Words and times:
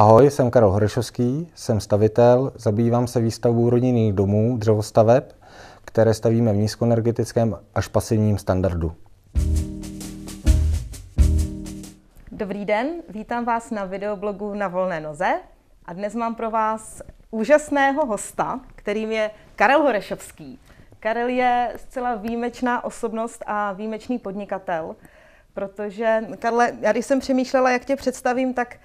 Ahoj, 0.00 0.30
jsem 0.30 0.50
Karel 0.50 0.70
Horešovský, 0.70 1.52
jsem 1.54 1.80
stavitel, 1.80 2.52
zabývám 2.54 3.06
se 3.06 3.20
výstavbou 3.20 3.70
rodinných 3.70 4.12
domů, 4.12 4.56
dřevostaveb, 4.56 5.32
které 5.84 6.14
stavíme 6.14 6.52
v 6.52 6.56
nízkoenergetickém 6.56 7.58
až 7.74 7.88
pasivním 7.88 8.38
standardu. 8.38 8.92
Dobrý 12.32 12.64
den, 12.64 12.88
vítám 13.08 13.44
vás 13.44 13.70
na 13.70 13.84
videoblogu 13.84 14.54
Na 14.54 14.68
volné 14.68 15.00
noze 15.00 15.40
a 15.84 15.92
dnes 15.92 16.14
mám 16.14 16.34
pro 16.34 16.50
vás 16.50 17.02
úžasného 17.30 18.06
hosta, 18.06 18.60
kterým 18.76 19.12
je 19.12 19.30
Karel 19.56 19.82
Horešovský. 19.82 20.58
Karel 21.00 21.28
je 21.28 21.72
zcela 21.76 22.14
výjimečná 22.14 22.84
osobnost 22.84 23.44
a 23.46 23.72
výjimečný 23.72 24.18
podnikatel, 24.18 24.96
protože, 25.54 26.24
Karle, 26.38 26.72
já 26.80 26.92
když 26.92 27.06
jsem 27.06 27.20
přemýšlela, 27.20 27.70
jak 27.70 27.84
tě 27.84 27.96
představím, 27.96 28.54
tak 28.54 28.76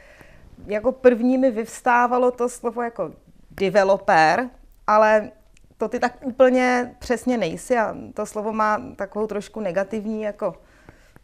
jako 0.68 0.92
první 0.92 1.38
mi 1.38 1.52
vyvstávalo 1.52 2.32
to 2.32 2.50
slovo 2.50 2.82
jako 2.82 3.12
developer, 3.52 4.50
ale 4.88 5.32
to 5.78 5.88
ty 5.88 6.00
tak 6.00 6.18
úplně 6.26 6.96
přesně 7.00 7.38
nejsi 7.38 7.78
a 7.78 7.96
to 8.14 8.26
slovo 8.26 8.54
má 8.54 8.82
takovou 8.96 9.28
trošku 9.28 9.60
negativní 9.60 10.22
jako 10.22 10.56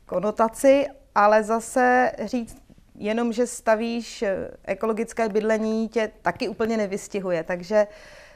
konotaci, 0.06 0.86
ale 1.16 1.44
zase 1.44 2.12
říct 2.26 2.58
jenom, 2.96 3.34
že 3.34 3.48
stavíš 3.48 4.24
ekologické 4.64 5.30
bydlení, 5.30 5.90
tě 5.90 6.12
taky 6.22 6.50
úplně 6.50 6.78
nevystihuje. 6.78 7.44
Takže 7.44 7.88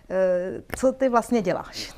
eh, 0.09 0.61
co 0.77 0.91
ty 0.91 1.09
vlastně 1.09 1.41
děláš? 1.41 1.93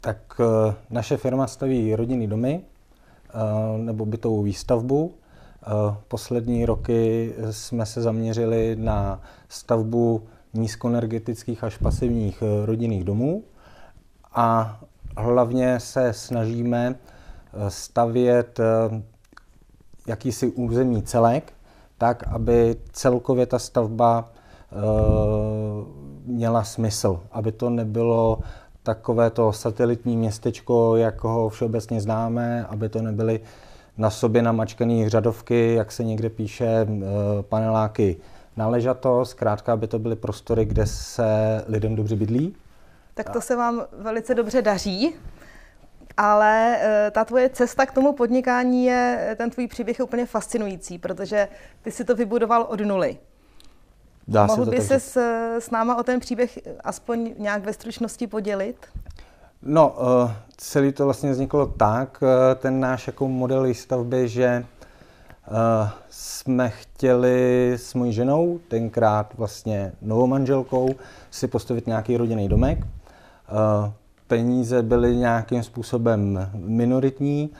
Tak 0.00 0.40
eh, 0.40 0.74
naše 0.90 1.16
firma 1.16 1.46
staví 1.46 1.96
rodinný 1.96 2.26
domy 2.26 2.64
eh, 2.64 3.78
nebo 3.78 4.06
bytovou 4.06 4.42
výstavbu. 4.42 5.14
Poslední 6.08 6.66
roky 6.66 7.32
jsme 7.50 7.86
se 7.86 8.02
zaměřili 8.02 8.76
na 8.76 9.20
stavbu 9.48 10.22
nízkoenergetických 10.54 11.64
až 11.64 11.76
pasivních 11.76 12.42
rodinných 12.64 13.04
domů 13.04 13.42
a 14.32 14.80
hlavně 15.16 15.80
se 15.80 16.12
snažíme 16.12 16.94
stavět 17.68 18.60
jakýsi 20.06 20.46
územní 20.46 21.02
celek, 21.02 21.52
tak, 21.98 22.22
aby 22.26 22.76
celkově 22.92 23.46
ta 23.46 23.58
stavba 23.58 24.32
měla 26.24 26.64
smysl, 26.64 27.20
aby 27.32 27.52
to 27.52 27.70
nebylo 27.70 28.38
takové 28.82 29.30
to 29.30 29.52
satelitní 29.52 30.16
městečko, 30.16 30.96
jak 30.96 31.24
ho 31.24 31.48
všeobecně 31.48 32.00
známe, 32.00 32.64
aby 32.64 32.88
to 32.88 33.02
nebyly 33.02 33.40
na 33.98 34.10
sobě 34.10 34.42
namačkané 34.42 35.10
řadovky, 35.10 35.74
jak 35.74 35.92
se 35.92 36.04
někde 36.04 36.30
píše, 36.30 36.66
e, 36.66 36.86
paneláky 37.42 38.16
na 38.56 38.68
ležato, 38.68 39.24
zkrátka, 39.24 39.72
aby 39.72 39.86
to 39.86 39.98
byly 39.98 40.16
prostory, 40.16 40.64
kde 40.64 40.86
se 40.86 41.64
lidem 41.68 41.96
dobře 41.96 42.16
bydlí. 42.16 42.56
Tak 43.14 43.30
to 43.30 43.40
se 43.40 43.56
vám 43.56 43.82
velice 43.92 44.34
dobře 44.34 44.62
daří 44.62 45.14
ale 46.16 46.78
eh, 46.80 47.10
ta 47.10 47.24
tvoje 47.24 47.50
cesta 47.50 47.86
k 47.86 47.92
tomu 47.92 48.12
podnikání 48.12 48.84
je, 48.84 49.34
ten 49.38 49.50
tvůj 49.50 49.66
příběh 49.66 49.98
je 49.98 50.04
úplně 50.04 50.26
fascinující, 50.26 50.98
protože 50.98 51.48
ty 51.82 51.90
si 51.90 52.04
to 52.04 52.14
vybudoval 52.14 52.62
od 52.62 52.80
nuly. 52.80 53.18
Dá 54.28 54.46
Mohl 54.46 54.66
by 54.66 54.80
se 54.80 55.00
s, 55.00 55.16
s 55.58 55.70
náma 55.70 55.96
o 55.96 56.02
ten 56.02 56.20
příběh 56.20 56.58
aspoň 56.84 57.34
nějak 57.38 57.64
ve 57.64 57.72
stručnosti 57.72 58.26
podělit? 58.26 58.76
No, 59.62 59.88
uh, 60.24 60.30
celý 60.56 60.92
to 60.92 61.04
vlastně 61.04 61.30
vzniklo 61.32 61.66
tak, 61.66 62.22
uh, 62.22 62.28
ten 62.60 62.80
náš 62.80 63.06
jako 63.06 63.28
model 63.28 63.62
výstavby, 63.62 64.28
že 64.28 64.64
uh, 65.50 65.88
jsme 66.10 66.70
chtěli 66.70 67.72
s 67.76 67.94
mojí 67.94 68.12
ženou, 68.12 68.58
tenkrát 68.68 69.34
vlastně 69.34 69.92
novou 70.02 70.26
manželkou, 70.26 70.88
si 71.30 71.48
postavit 71.48 71.86
nějaký 71.86 72.16
rodinný 72.16 72.48
domek. 72.48 72.86
Peníze 74.26 74.82
byly 74.82 75.16
nějakým 75.16 75.62
způsobem 75.62 76.50
minoritní 76.54 77.50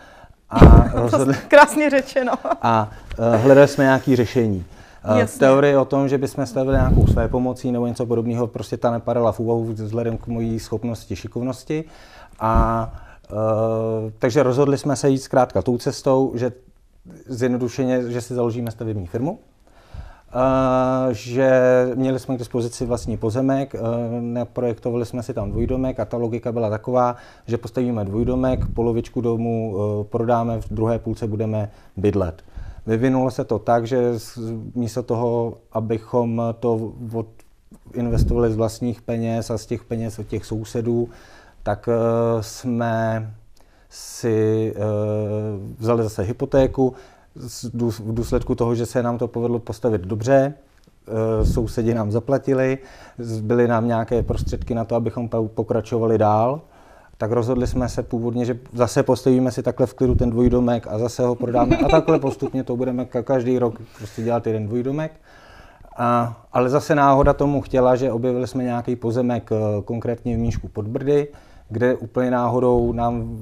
a 0.51 0.61
rozhodli... 0.93 1.35
Krásně 1.49 1.91
řečeno. 1.91 2.33
A 2.63 2.91
hledali 3.37 3.69
jsme 3.69 3.85
nějaké 3.85 4.17
řešení. 4.17 4.65
Uh, 5.11 5.25
teorie 5.39 5.79
o 5.79 5.85
tom, 5.85 6.09
že 6.09 6.19
bychom 6.19 6.47
stavili 6.47 6.77
nějakou 6.77 7.07
své 7.07 7.29
pomocí 7.29 7.73
nebo 7.73 7.87
něco 7.87 8.07
podobného, 8.07 8.47
prostě 8.47 8.77
ta 8.77 8.91
nepadala 8.91 9.33
v 9.33 9.41
úvahu 9.41 9.65
vzhledem 9.65 10.19
k 10.19 10.27
mojí 10.27 10.59
schopnosti, 10.59 11.17
šikovnosti. 11.17 11.85
A 12.41 12.93
uh, 13.33 13.37
takže 14.19 14.43
rozhodli 14.43 14.79
jsme 14.79 14.97
se 14.97 15.09
jít 15.09 15.19
zkrátka 15.19 15.63
tou 15.63 15.79
cestou, 15.79 16.33
že 16.35 16.53
zjednodušeně, 17.27 18.11
že 18.11 18.21
si 18.21 18.35
založíme 18.35 18.71
stavební 18.71 19.07
firmu 19.07 19.39
že 21.13 21.51
měli 21.95 22.19
jsme 22.19 22.35
k 22.35 22.39
dispozici 22.39 22.87
vlastní 22.87 23.17
pozemek, 23.17 23.75
naprojektovali 24.21 25.07
jsme 25.07 25.23
si 25.23 25.35
tam 25.35 25.51
dvojdomek 25.51 26.01
a 26.01 26.05
ta 26.05 26.17
logika 26.17 26.53
byla 26.53 26.71
taková, 26.71 27.17
že 27.47 27.59
postavíme 27.59 28.05
dvojdomek, 28.05 28.61
polovičku 28.75 29.21
domu 29.21 29.77
prodáme, 30.11 30.61
v 30.61 30.69
druhé 30.71 30.99
půlce 30.99 31.27
budeme 31.27 31.71
bydlet. 31.97 32.45
Vyvinulo 32.87 33.31
se 33.31 33.45
to 33.45 33.59
tak, 33.59 33.87
že 33.87 34.13
místo 34.75 35.03
toho, 35.03 35.55
abychom 35.73 36.43
to 36.61 36.93
od, 37.13 37.27
investovali 37.95 38.53
z 38.53 38.57
vlastních 38.57 39.03
peněz 39.03 39.51
a 39.51 39.59
z 39.59 39.67
těch 39.67 39.85
peněz 39.85 40.19
od 40.19 40.27
těch 40.27 40.47
sousedů, 40.47 41.09
tak 41.63 41.89
jsme 42.41 43.31
si 43.89 44.75
vzali 45.79 46.03
zase 46.03 46.23
hypotéku, 46.23 46.95
v 47.99 48.15
důsledku 48.15 48.55
toho, 48.55 48.75
že 48.75 48.87
se 48.87 49.03
nám 49.03 49.19
to 49.19 49.29
povedlo 49.29 49.59
postavit 49.59 50.01
dobře, 50.01 50.55
e, 51.43 51.45
sousedi 51.47 51.95
nám 51.95 52.11
zaplatili, 52.11 52.79
byly 53.41 53.69
nám 53.69 53.87
nějaké 53.87 54.23
prostředky 54.23 54.75
na 54.75 54.85
to, 54.85 54.95
abychom 54.95 55.29
pokračovali 55.29 56.19
dál, 56.19 56.61
tak 57.19 57.33
rozhodli 57.33 57.67
jsme 57.67 57.89
se 57.89 58.03
původně, 58.03 58.45
že 58.45 58.59
zase 58.73 59.03
postavíme 59.03 59.53
si 59.53 59.63
takhle 59.63 59.87
v 59.87 59.95
klidu 59.95 60.15
ten 60.15 60.31
dvojdomek 60.31 60.87
a 60.91 60.99
zase 60.99 61.23
ho 61.23 61.35
prodáme 61.35 61.77
a 61.77 61.89
takhle 61.89 62.19
postupně 62.19 62.65
to 62.65 62.77
budeme 62.77 63.05
každý 63.05 63.59
rok 63.59 63.75
prostě 63.99 64.23
dělat 64.23 64.47
jeden 64.47 64.67
dvojdomek. 64.67 65.13
A, 65.97 66.41
ale 66.53 66.69
zase 66.71 66.95
náhoda 66.95 67.33
tomu 67.33 67.61
chtěla, 67.61 67.97
že 67.97 68.13
objevili 68.13 68.47
jsme 68.47 68.65
nějaký 68.65 68.97
pozemek 68.97 69.53
e, 69.53 69.83
konkrétně 69.83 70.37
v 70.37 70.39
Míšku 70.39 70.69
pod 70.69 70.89
Brdy, 70.89 71.29
kde 71.69 71.95
úplně 71.95 72.31
náhodou 72.31 72.93
nám 72.93 73.39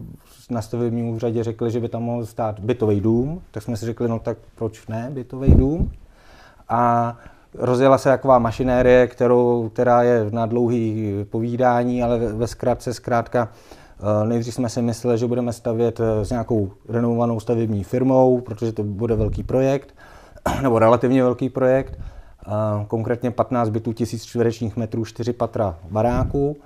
na 0.50 0.62
stavebním 0.62 1.08
úřadě 1.08 1.44
řekli, 1.44 1.70
že 1.70 1.81
by 1.81 1.88
tam 1.88 2.02
mohl 2.02 2.26
stát 2.26 2.60
bytový 2.60 3.00
dům, 3.00 3.42
tak 3.50 3.62
jsme 3.62 3.76
si 3.76 3.87
řekli, 3.87 4.08
no 4.08 4.19
tak 4.19 4.38
proč 4.54 4.87
ne 4.87 5.10
bytový 5.12 5.54
dům. 5.54 5.92
A 6.69 7.16
rozjela 7.55 7.99
se 7.99 8.09
taková 8.09 8.38
mašinérie, 8.38 9.06
kterou, 9.06 9.71
která 9.72 10.03
je 10.03 10.27
na 10.31 10.47
dlouhý 10.47 11.12
povídání, 11.31 12.03
ale 12.03 12.19
ve 12.19 12.47
zkrátce 12.47 12.94
zkrátka 12.94 13.49
eh, 14.00 14.27
Nejdřív 14.27 14.55
jsme 14.55 14.69
si 14.69 14.83
mysleli, 14.83 15.19
že 15.19 15.27
budeme 15.27 15.53
stavět 15.53 16.00
eh, 16.00 16.25
s 16.25 16.31
nějakou 16.31 16.71
renovovanou 16.88 17.41
stavební 17.41 17.84
firmou, 17.84 18.41
protože 18.41 18.72
to 18.72 18.83
bude 18.83 19.15
velký 19.15 19.43
projekt, 19.43 19.94
nebo 20.62 20.78
relativně 20.78 21.22
velký 21.22 21.49
projekt, 21.49 21.99
konkrétně 22.88 23.31
15 23.31 23.69
bytů, 23.69 23.93
1000 23.93 24.25
čtverečních 24.25 24.77
metrů, 24.77 25.05
4 25.05 25.32
patra 25.32 25.77
baráků 25.91 26.56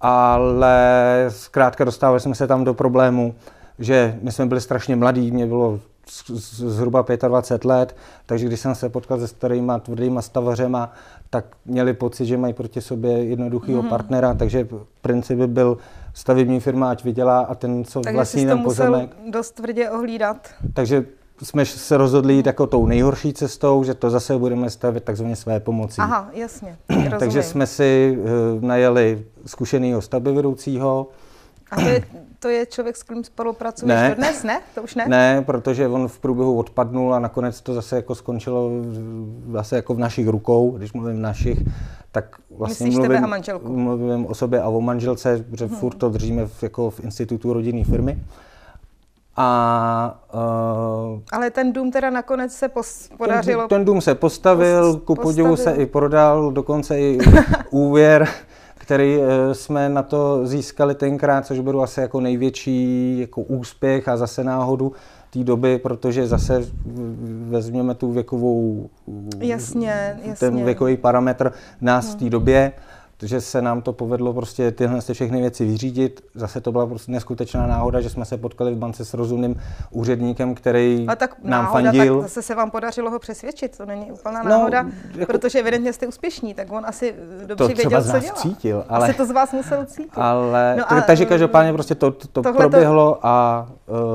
ale 0.00 1.26
zkrátka 1.28 1.84
dostávali 1.84 2.20
jsme 2.20 2.34
se 2.34 2.46
tam 2.46 2.64
do 2.64 2.74
problému, 2.74 3.34
že 3.78 4.18
my 4.22 4.32
jsme 4.32 4.46
byli 4.46 4.60
strašně 4.60 4.96
mladí, 4.96 5.30
mě 5.30 5.46
bylo 5.46 5.80
zhruba 6.46 7.04
25 7.28 7.64
let, 7.64 7.96
takže 8.26 8.46
když 8.46 8.60
jsem 8.60 8.74
se 8.74 8.88
potkal 8.88 9.18
se 9.18 9.28
starýma 9.28 9.78
tvrdýma 9.78 10.22
stavařema, 10.22 10.92
tak 11.30 11.44
měli 11.64 11.92
pocit, 11.92 12.26
že 12.26 12.36
mají 12.36 12.54
proti 12.54 12.80
sobě 12.80 13.24
jednoduchého 13.24 13.82
mm. 13.82 13.88
partnera, 13.88 14.34
takže 14.34 14.68
princip 15.02 15.38
by 15.38 15.46
byl 15.46 15.78
stavební 16.14 16.60
firma, 16.60 16.90
ať 16.90 17.04
vydělá 17.04 17.40
a 17.40 17.54
ten, 17.54 17.84
co 17.84 18.00
takže 18.00 18.16
vlastní 18.16 18.46
ten 18.46 18.62
pozemek. 18.62 19.16
dost 19.30 19.50
tvrdě 19.50 19.90
ohlídat. 19.90 20.48
Takže 20.74 21.04
jsme 21.42 21.66
se 21.66 21.96
rozhodli 21.96 22.34
jít 22.34 22.46
jako 22.46 22.66
tou 22.66 22.86
nejhorší 22.86 23.32
cestou, 23.32 23.84
že 23.84 23.94
to 23.94 24.10
zase 24.10 24.38
budeme 24.38 24.70
stavět 24.70 25.04
takzvaně 25.04 25.36
své 25.36 25.60
pomocí. 25.60 26.00
Aha, 26.00 26.30
jasně. 26.32 26.78
Takže 27.18 27.42
jsme 27.42 27.66
si 27.66 28.18
uh, 28.18 28.64
najeli 28.64 29.24
zkušeného 29.46 30.00
stavbyvedoucího. 30.00 31.06
A 31.70 31.76
to 31.76 31.88
je, 31.88 32.04
to 32.38 32.48
je 32.48 32.66
člověk, 32.66 32.96
s 32.96 33.02
kterým 33.02 33.24
spolupracuješ 33.24 33.88
ne. 33.88 34.14
dnes, 34.14 34.44
ne? 34.44 34.60
To 34.74 34.82
už 34.82 34.94
ne? 34.94 35.04
Ne, 35.08 35.42
protože 35.46 35.88
on 35.88 36.08
v 36.08 36.18
průběhu 36.18 36.58
odpadnul 36.58 37.14
a 37.14 37.18
nakonec 37.18 37.60
to 37.60 37.74
zase 37.74 37.96
jako 37.96 38.14
skončilo 38.14 38.70
zase 39.52 39.76
jako 39.76 39.94
v 39.94 39.98
našich 39.98 40.28
rukou, 40.28 40.70
když 40.70 40.92
mluvím 40.92 41.22
našich, 41.22 41.58
tak 42.12 42.36
vlastně 42.50 42.84
Myslíš 42.84 42.94
mluvím, 42.94 43.10
tebe 43.12 43.24
a 43.24 43.26
manželku? 43.26 43.76
mluvím 43.76 44.26
o 44.26 44.34
sobě 44.34 44.62
a 44.62 44.68
o 44.68 44.80
manželce, 44.80 45.44
protože 45.50 45.66
hmm. 45.66 45.76
furt 45.76 45.94
to 45.94 46.08
držíme 46.08 46.46
v, 46.46 46.62
jako 46.62 46.90
v 46.90 47.00
institutu 47.00 47.52
rodinné 47.52 47.84
firmy. 47.84 48.22
A, 49.40 50.20
uh, 50.34 51.20
Ale 51.32 51.50
ten 51.50 51.72
dům 51.72 51.90
teda 51.90 52.10
nakonec 52.10 52.52
se 52.52 52.68
pos, 52.68 53.08
podařilo. 53.16 53.62
Ten, 53.62 53.68
ten 53.68 53.84
dům 53.84 54.00
se 54.00 54.14
postavil, 54.14 54.94
pos, 54.94 55.02
ku 55.04 55.14
podivu 55.14 55.56
se 55.56 55.72
i 55.72 55.86
prodal, 55.86 56.52
dokonce 56.52 57.00
i 57.00 57.18
úvěr, 57.70 58.28
který 58.88 59.18
uh, 59.18 59.24
jsme 59.52 59.88
na 59.88 60.02
to 60.02 60.46
získali 60.46 60.94
tenkrát, 60.94 61.46
což 61.46 61.60
byl 61.60 61.82
asi 61.82 62.00
jako 62.00 62.20
největší 62.20 63.18
jako 63.20 63.42
úspěch 63.42 64.08
a 64.08 64.16
zase 64.16 64.44
náhodu, 64.44 64.92
té 65.30 65.44
doby, 65.44 65.78
protože 65.78 66.26
zase 66.26 66.64
vezměme 67.48 67.94
tu 67.94 68.12
věkovou, 68.12 68.88
jasně, 69.38 70.16
jasně. 70.24 70.48
ten 70.48 70.64
věkový 70.64 70.96
parametr 70.96 71.52
nás 71.80 72.14
v 72.14 72.18
té 72.18 72.30
době, 72.30 72.72
že 73.22 73.40
se 73.40 73.62
nám 73.62 73.82
to 73.82 73.92
povedlo 73.92 74.34
prostě 74.34 74.70
tyhle 74.70 75.00
všechny 75.12 75.40
věci 75.40 75.64
vyřídit. 75.64 76.20
Zase 76.34 76.60
to 76.60 76.72
byla 76.72 76.86
prostě 76.86 77.12
neskutečná 77.12 77.66
náhoda, 77.66 78.00
že 78.00 78.10
jsme 78.10 78.24
se 78.24 78.36
potkali 78.36 78.74
v 78.74 78.76
bance 78.76 79.04
s 79.04 79.14
rozumným 79.14 79.60
úředníkem, 79.90 80.54
který 80.54 81.06
A 81.08 81.16
tak 81.16 81.36
nám 81.42 81.64
náhoda, 81.64 81.92
fandil. 81.92 82.20
Tak 82.20 82.22
zase 82.22 82.42
se 82.42 82.54
vám 82.54 82.70
podařilo 82.70 83.10
ho 83.10 83.18
přesvědčit, 83.18 83.76
to 83.78 83.86
není 83.86 84.12
úplná 84.12 84.42
náhoda, 84.42 84.82
no, 84.82 84.90
jako, 85.14 85.32
protože 85.32 85.58
evidentně 85.58 85.92
jste 85.92 86.06
úspěšní, 86.06 86.54
tak 86.54 86.72
on 86.72 86.86
asi 86.86 87.14
dobře 87.46 87.54
to 87.54 87.68
věděl, 87.68 88.02
co 88.02 88.18
dělá. 88.18 88.34
Cítil, 88.34 88.84
ale, 88.88 89.08
asi 89.08 89.16
to 89.16 89.26
z 89.26 89.30
vás 89.30 89.52
musel 89.52 89.84
cítit. 89.84 90.12
Ale, 90.14 90.74
no 90.78 90.92
a, 90.92 91.00
takže 91.00 91.26
každopádně 91.26 91.72
prostě 91.72 91.94
to, 91.94 92.10
to, 92.10 92.42
to 92.42 92.52
proběhlo 92.52 93.18
a... 93.22 93.66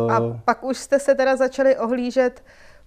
Uh, 0.06 0.14
a 0.14 0.40
pak 0.46 0.64
už 0.64 0.78
jste 0.78 1.00
se 1.00 1.16
teda 1.16 1.36
začali 1.36 1.78
ohlížet 1.78 2.44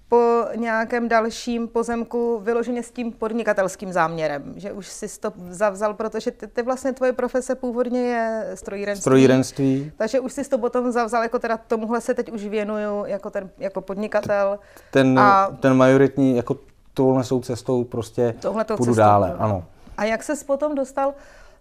po 0.08 0.44
nějakém 0.56 1.08
dalším 1.08 1.68
pozemku 1.68 2.40
vyloženě 2.44 2.82
s 2.82 2.90
tím 2.90 3.12
podnikatelským 3.12 3.92
záměrem, 3.92 4.54
že 4.56 4.72
už 4.72 4.88
si 4.88 5.20
to 5.20 5.32
zavzal, 5.48 5.94
protože 5.94 6.30
ty, 6.30 6.46
ty 6.46 6.62
vlastně 6.62 6.92
tvoje 6.92 7.12
profese 7.12 7.54
původně 7.54 8.00
je 8.00 8.50
strojírenství. 8.54 9.02
Strojírenství. 9.02 9.92
Takže 9.96 10.20
už 10.20 10.32
si 10.32 10.44
to 10.44 10.58
potom 10.58 10.92
zavzal, 10.92 11.22
jako 11.22 11.38
teda 11.38 11.56
tomuhle 11.56 12.00
se 12.00 12.14
teď 12.14 12.32
už 12.32 12.44
věnuju 12.44 13.04
jako, 13.06 13.30
ten, 13.30 13.50
jako 13.58 13.80
podnikatel. 13.80 14.58
Ten, 14.90 15.18
a, 15.18 15.56
ten 15.60 15.74
majoritní, 15.74 16.36
jako 16.36 16.56
tohle 16.94 17.24
jsou 17.24 17.40
cestou 17.40 17.84
prostě 17.84 18.34
půjdu 18.42 18.64
cestou, 18.64 18.94
dále, 18.94 19.34
ano. 19.38 19.64
A 19.96 20.04
jak 20.04 20.22
ses 20.22 20.42
potom 20.44 20.74
dostal, 20.74 21.14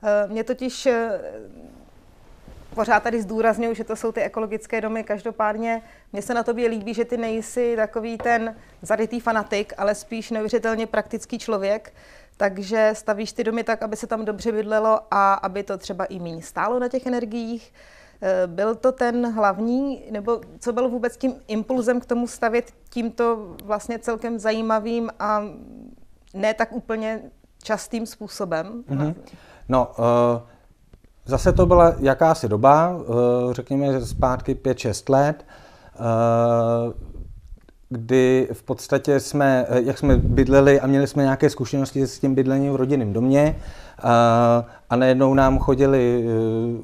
eh, 0.03 0.27
mě 0.27 0.44
totiž 0.44 0.86
eh, 0.86 1.19
pořád 2.75 3.04
tady 3.04 3.22
zdůraznuju, 3.22 3.74
že 3.74 3.83
to 3.83 3.95
jsou 3.95 4.12
ty 4.12 4.22
ekologické 4.22 4.81
domy. 4.81 5.04
Každopádně 5.04 5.81
mně 6.13 6.22
se 6.22 6.33
na 6.33 6.44
tobě 6.44 6.68
líbí, 6.68 6.94
že 6.94 7.06
ty 7.06 7.18
nejsi 7.18 7.74
takový 7.75 8.18
ten 8.18 8.56
zarytý 8.81 9.19
fanatik, 9.19 9.74
ale 9.77 9.95
spíš 9.95 10.31
neuvěřitelně 10.31 10.88
praktický 10.88 11.39
člověk. 11.39 11.94
Takže 12.38 12.92
stavíš 12.94 13.33
ty 13.33 13.44
domy 13.44 13.63
tak, 13.63 13.83
aby 13.83 13.95
se 13.95 14.07
tam 14.07 14.25
dobře 14.25 14.51
bydlelo 14.51 15.00
a 15.12 15.33
aby 15.33 15.63
to 15.63 15.77
třeba 15.77 16.06
i 16.06 16.19
méně 16.19 16.42
stálo 16.42 16.80
na 16.80 16.88
těch 16.88 17.06
energiích. 17.06 17.74
Eh, 18.22 18.48
byl 18.48 18.75
to 18.75 18.92
ten 18.92 19.33
hlavní, 19.33 20.04
nebo 20.12 20.42
co 20.60 20.74
byl 20.74 20.89
vůbec 20.89 21.18
tím 21.18 21.33
impulzem 21.48 22.00
k 22.00 22.06
tomu 22.06 22.27
stavět 22.27 22.72
tímto 22.89 23.56
vlastně 23.63 24.00
celkem 24.00 24.39
zajímavým 24.39 25.10
a 25.19 25.44
ne 26.33 26.54
tak 26.54 26.72
úplně 26.72 27.22
častým 27.63 28.06
způsobem? 28.06 28.83
Mm-hmm. 28.89 29.16
No, 29.69 29.92
uh 29.98 30.54
Zase 31.27 31.54
to 31.54 31.66
byla 31.66 31.94
jakási 32.00 32.50
doba, 32.50 32.98
eh, 33.00 33.04
řekněme 33.54 34.01
zpátky 34.01 34.56
5-6 34.56 35.10
let, 35.10 35.45
eh, 35.45 36.00
kdy 37.89 38.50
v 38.54 38.63
podstatě 38.63 39.19
jsme, 39.19 39.66
eh, 39.69 39.81
jak 39.81 39.98
jsme 39.98 40.18
bydleli 40.18 40.80
a 40.80 40.88
měli 40.88 41.07
jsme 41.07 41.24
nějaké 41.24 41.50
zkušenosti 41.50 42.07
s 42.07 42.19
tím 42.19 42.36
bydlením 42.36 42.74
v 42.74 42.75
rodinném 42.75 43.13
domě 43.13 43.56
a 44.89 44.95
najednou 44.95 45.33
nám 45.33 45.60
chodily 45.60 46.25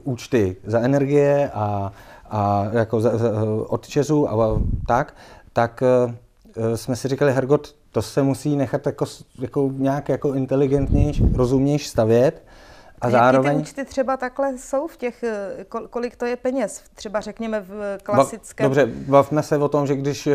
účty 0.04 0.56
za 0.66 0.80
energie 0.80 1.52
a, 1.54 1.92
a 2.30 2.68
jako 2.72 3.02
za, 3.02 3.18
za, 3.18 3.32
od 3.68 3.88
Česu 3.88 4.30
a 4.30 4.62
tak, 4.88 5.14
tak 5.54 5.84
jsme 6.76 6.96
si 6.96 7.08
říkali, 7.08 7.34
Hergot, 7.34 7.76
to 7.92 8.02
se 8.02 8.24
musí 8.24 8.56
nechat 8.56 8.86
jako, 8.86 9.06
jako 9.40 9.72
nějak 9.74 10.10
jako 10.10 10.34
inteligentnější, 10.34 11.26
rozumnější 11.34 11.88
stavět, 11.90 12.44
a, 13.02 13.10
zároveň... 13.10 13.52
Jaký 13.52 13.64
ty 13.64 13.70
účty 13.72 13.86
třeba 13.86 14.18
takhle 14.18 14.58
jsou 14.58 14.88
v 14.88 14.98
těch, 14.98 15.24
eh, 15.24 15.66
kolik 15.90 16.16
to 16.16 16.26
je 16.26 16.36
peněz, 16.36 16.84
třeba 16.96 17.20
řekněme 17.20 17.62
v 17.62 17.98
klasickém... 18.04 18.64
Dobře, 18.64 18.86
bavme 19.08 19.44
se 19.44 19.58
o 19.58 19.68
tom, 19.68 19.88
že 19.88 19.96
když 19.96 20.28
eh, 20.28 20.34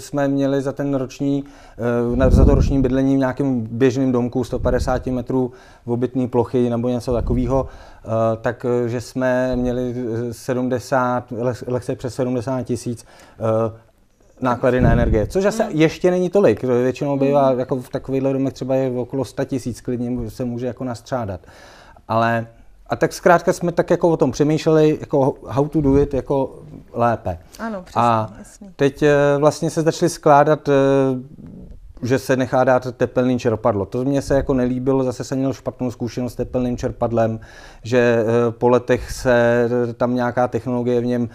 jsme 0.00 0.28
měli 0.28 0.62
za 0.62 0.72
ten 0.72 0.94
roční, 0.94 1.44
eh, 2.18 2.30
za 2.30 2.44
to 2.44 2.54
roční 2.54 2.82
bydlení 2.82 3.14
v 3.14 3.18
nějakém 3.18 3.60
běžném 3.60 4.12
domku 4.12 4.44
150 4.44 5.06
metrů 5.06 5.52
v 5.86 5.90
obytné 5.90 6.28
plochy 6.28 6.70
nebo 6.70 6.88
něco 6.88 7.12
takového, 7.12 7.68
takže 8.40 9.00
jsme 9.00 9.56
měli 9.56 9.94
70, 10.32 11.32
lehce 11.66 11.96
přes 11.96 12.14
70 12.14 12.62
tisíc 12.62 13.04
náklady 14.40 14.80
na 14.80 14.92
energie, 14.92 15.26
což 15.26 15.42
zase 15.42 15.64
mm. 15.64 15.70
ještě 15.72 16.10
není 16.10 16.30
tolik. 16.30 16.62
Většinou 16.62 17.18
bývá, 17.18 17.52
mm. 17.52 17.58
jako 17.58 17.76
v 17.76 17.88
takovýchhle 17.88 18.32
domech 18.32 18.52
třeba 18.52 18.74
je 18.74 18.90
okolo 18.90 19.24
100 19.24 19.44
tisíc, 19.44 19.80
klidně 19.80 20.30
se 20.30 20.44
může 20.44 20.66
jako 20.66 20.84
nastřádat. 20.84 21.40
Ale 22.08 22.46
a 22.88 22.96
tak 22.96 23.12
zkrátka 23.12 23.52
jsme 23.52 23.72
tak 23.72 23.90
jako 23.90 24.08
o 24.08 24.16
tom 24.16 24.30
přemýšleli, 24.30 24.98
jako 25.00 25.34
how 25.46 25.68
to 25.68 25.80
do 25.80 25.98
it 25.98 26.14
jako 26.14 26.62
lépe. 26.92 27.38
Ano, 27.58 27.82
přesně, 27.82 28.02
a 28.02 28.30
jasný. 28.38 28.68
teď 28.76 29.02
eh, 29.02 29.14
vlastně 29.38 29.70
se 29.70 29.82
začali 29.82 30.10
skládat, 30.10 30.68
eh, 30.68 30.72
že 32.02 32.18
se 32.18 32.36
nechá 32.36 32.64
dát 32.64 32.86
tepelný 32.96 33.38
čerpadlo. 33.38 33.86
To 33.86 34.04
mě 34.04 34.22
se 34.22 34.34
jako 34.34 34.54
nelíbilo, 34.54 35.04
zase 35.04 35.24
jsem 35.24 35.38
měl 35.38 35.52
špatnou 35.52 35.90
zkušenost 35.90 36.32
s 36.32 36.36
tepelným 36.36 36.76
čerpadlem, 36.76 37.40
že 37.82 37.98
eh, 37.98 38.50
po 38.50 38.68
letech 38.68 39.12
se 39.12 39.68
tam 39.96 40.14
nějaká 40.14 40.48
technologie 40.48 41.00
v 41.00 41.06
něm 41.06 41.28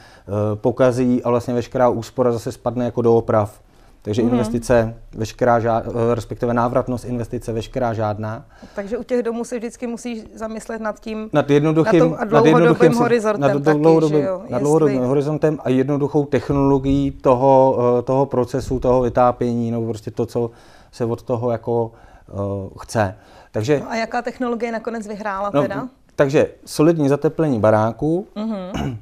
pokazí 0.56 1.24
a 1.24 1.30
vlastně 1.30 1.54
veškerá 1.54 1.90
úspora 1.90 2.32
zase 2.32 2.52
spadne 2.52 2.86
jako 2.86 3.02
do 3.02 3.16
oprav. 3.16 3.62
Takže 4.03 4.21
mm-hmm. 4.21 4.31
investice 4.31 4.95
veškerá, 5.15 5.59
žád, 5.59 5.83
eh, 5.88 6.15
respektive 6.15 6.53
návratnost 6.53 7.06
investice 7.06 7.53
veškerá 7.53 7.94
žádná. 7.94 8.45
Takže 8.75 8.98
u 8.98 9.03
těch 9.03 9.24
domů 9.24 9.44
se 9.44 9.57
vždycky 9.57 9.88
musíš 9.88 10.24
zamyslet 10.36 10.81
nad 10.81 11.00
tím, 11.00 11.30
nad 11.33 11.50
jednoduchým, 11.50 12.12
nad, 12.19 12.31
nad 12.31 12.45
jednoduchým 12.45 12.94
horizontem. 12.94 13.42
Nad, 13.42 13.77
dlouhodobým, 13.77 14.25
taky, 14.25 14.51
nad 14.51 14.59
dlouhodobým 14.59 14.95
jestli... 14.95 15.07
horizontem 15.07 15.59
a 15.63 15.69
jednoduchou 15.69 16.25
technologií 16.25 17.12
toho, 17.12 17.77
eh, 18.00 18.01
toho 18.01 18.25
procesu, 18.25 18.80
toho 18.80 19.01
vytápění, 19.01 19.71
nebo 19.71 19.88
prostě 19.88 20.12
to, 20.12 20.25
co 20.25 20.51
se 20.92 21.06
od 21.06 21.21
toho 21.21 21.51
jako 21.51 21.92
uh, 22.31 22.69
chce. 22.81 23.15
Takže, 23.51 23.80
no 23.80 23.92
a 23.92 23.95
jaká 23.95 24.21
technologie 24.21 24.71
nakonec 24.71 25.07
vyhrála 25.07 25.51
no, 25.53 25.62
teda? 25.62 25.88
Takže 26.15 26.50
solidní 26.65 27.09
zateplení 27.09 27.59
baráku 27.59 28.27
mm-hmm. 28.36 28.98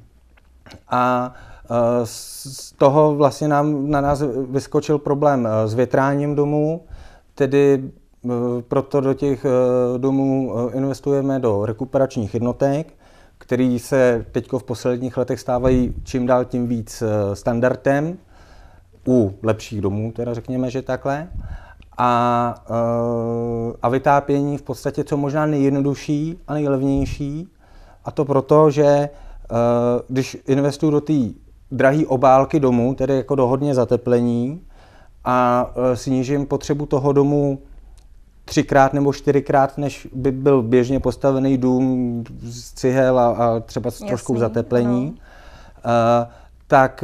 a 0.90 1.34
z 2.04 2.74
toho 2.78 3.16
vlastně 3.16 3.48
nám, 3.48 3.90
na 3.90 4.02
nás 4.02 4.24
vyskočil 4.50 4.98
problém 4.98 5.48
eh, 5.48 5.68
s 5.68 5.74
větráním 5.74 6.36
domů, 6.36 6.84
tedy 7.36 7.84
eh, 8.26 8.30
proto 8.68 9.02
do 9.02 9.14
těch 9.14 9.46
eh, 9.46 9.50
domů 9.98 10.54
investujeme 10.74 11.40
do 11.40 11.66
rekuperačních 11.66 12.34
jednotek, 12.34 12.94
který 13.38 13.80
se 13.80 14.26
teď 14.32 14.52
v 14.54 14.64
posledních 14.64 15.18
letech 15.18 15.40
stávají 15.40 15.94
čím 16.04 16.26
dál 16.26 16.46
tím 16.46 16.68
víc 16.68 17.04
standardem 17.34 18.18
u 19.08 19.34
lepších 19.44 19.82
domů, 19.82 20.12
teda 20.12 20.34
řekněme, 20.34 20.70
že 20.70 20.82
takhle. 20.82 21.28
A, 21.98 22.56
a 23.82 23.90
vytápění 23.90 24.58
v 24.58 24.62
podstatě 24.62 25.04
co 25.04 25.18
možná 25.18 25.46
nejjednodušší 25.46 26.40
a 26.48 26.54
nejlevnější. 26.54 27.48
A 28.06 28.12
to 28.12 28.26
proto, 28.26 28.72
že 28.72 29.10
když 30.08 30.38
investuju 30.48 30.92
do 30.92 31.02
té 31.02 31.14
drahé 31.72 32.06
obálky 32.08 32.60
domu, 32.60 32.96
tedy 32.96 33.16
jako 33.16 33.36
do 33.36 33.48
hodně 33.48 33.76
zateplení 33.76 34.62
a 35.26 35.72
e, 35.76 35.96
snížím 35.96 36.46
potřebu 36.46 36.86
toho 36.86 37.14
domu 37.14 37.60
třikrát 38.46 38.94
nebo 38.94 39.14
čtyřikrát, 39.14 39.78
než 39.78 40.08
by 40.14 40.32
byl 40.32 40.62
běžně 40.62 41.00
postavený 41.00 41.58
dům 41.58 42.24
z 42.42 42.74
cihel 42.74 43.20
a, 43.20 43.28
a 43.30 43.60
třeba 43.60 43.92
s 43.92 44.00
trošku 44.00 44.38
zateplení, 44.38 45.06
no. 45.06 45.12
uh, 45.12 46.32
tak, 46.68 47.04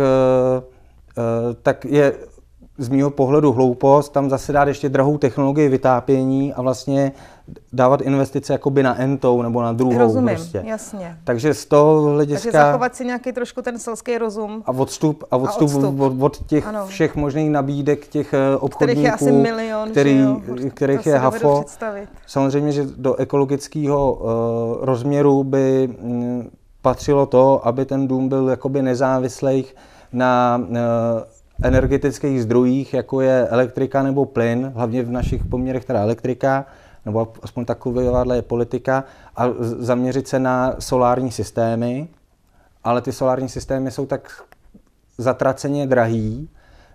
uh, 1.18 1.54
tak 1.62 1.86
je 1.86 2.14
z 2.78 2.90
mého 2.90 3.10
pohledu 3.10 3.52
hloupost 3.52 4.10
tam 4.10 4.30
zase 4.30 4.54
dát 4.54 4.68
ještě 4.68 4.90
drahou 4.90 5.18
technologii 5.18 5.70
vytápění 5.70 6.54
a 6.54 6.62
vlastně 6.62 7.12
dávat 7.74 8.02
investice 8.02 8.54
jakoby 8.54 8.84
na 8.84 9.02
entou 9.02 9.42
nebo 9.42 9.62
na 9.62 9.74
druhou. 9.74 9.98
Rozumím, 9.98 10.36
prostě. 10.36 10.64
jasně. 10.66 11.18
Takže 11.24 11.54
z 11.54 11.66
toho 11.66 12.02
hlediska... 12.02 12.52
Takže 12.52 12.58
zachovat 12.58 12.96
si 12.96 13.06
nějaký 13.06 13.32
trošku 13.32 13.62
ten 13.62 13.80
selský 13.80 14.18
rozum. 14.18 14.64
A 14.66 14.72
odstup, 14.72 15.24
a 15.32 15.38
odstup, 15.38 15.70
a 15.70 15.76
odstup. 15.78 16.00
Od, 16.00 16.14
od 16.20 16.48
těch 16.48 16.68
ano. 16.68 16.86
všech 16.88 17.16
možných 17.16 17.50
nabídek 17.50 18.08
těch 18.08 18.34
obchodníků, 18.60 18.78
kterých 18.78 19.04
je 19.04 19.12
asi 19.12 19.32
milion, 19.32 19.92
který, 19.92 20.18
jo? 20.18 20.42
kterých 20.70 21.06
je 21.06 21.18
hafo. 21.18 21.64
Samozřejmě, 22.28 22.72
že 22.72 22.86
do 22.98 23.16
ekologického 23.16 24.14
uh, 24.14 24.86
rozměru 24.86 25.44
by 25.44 25.90
um, 26.02 26.50
patřilo 26.82 27.26
to, 27.26 27.68
aby 27.68 27.86
ten 27.86 28.08
dům 28.08 28.30
byl 28.30 28.50
jakoby 28.50 28.82
nezávislý 28.82 29.66
na 30.14 30.62
uh, 30.70 30.76
energetických 31.64 32.44
zdrojích, 32.44 32.94
jako 32.94 33.22
je 33.22 33.48
elektrika 33.48 34.04
nebo 34.04 34.26
plyn, 34.26 34.72
hlavně 34.76 35.04
v 35.04 35.12
našich 35.12 35.44
poměrech 35.46 35.86
teda 35.86 36.02
elektrika, 36.02 36.66
nebo 37.06 37.34
aspoň 37.44 37.66
takováhle 37.66 38.36
je 38.36 38.42
politika, 38.42 39.04
a 39.36 39.46
zaměřit 39.60 40.28
se 40.28 40.40
na 40.40 40.76
solární 40.80 41.32
systémy, 41.32 42.08
ale 42.84 43.02
ty 43.02 43.12
solární 43.12 43.50
systémy 43.50 43.92
jsou 43.92 44.06
tak 44.06 44.44
zatraceně 45.18 45.88
drahý, 45.88 46.50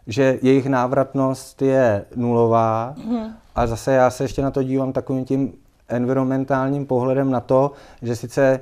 že 0.06 0.38
jejich 0.42 0.66
návratnost 0.66 1.62
je 1.62 2.04
nulová 2.16 2.94
mm. 3.06 3.32
a 3.54 3.66
zase 3.66 3.92
já 3.92 4.10
se 4.10 4.24
ještě 4.24 4.42
na 4.42 4.50
to 4.50 4.62
dívám 4.62 4.92
takovým 4.92 5.24
tím 5.24 5.52
environmentálním 5.88 6.86
pohledem 6.86 7.30
na 7.30 7.40
to, 7.40 7.72
že 8.02 8.16
sice 8.16 8.60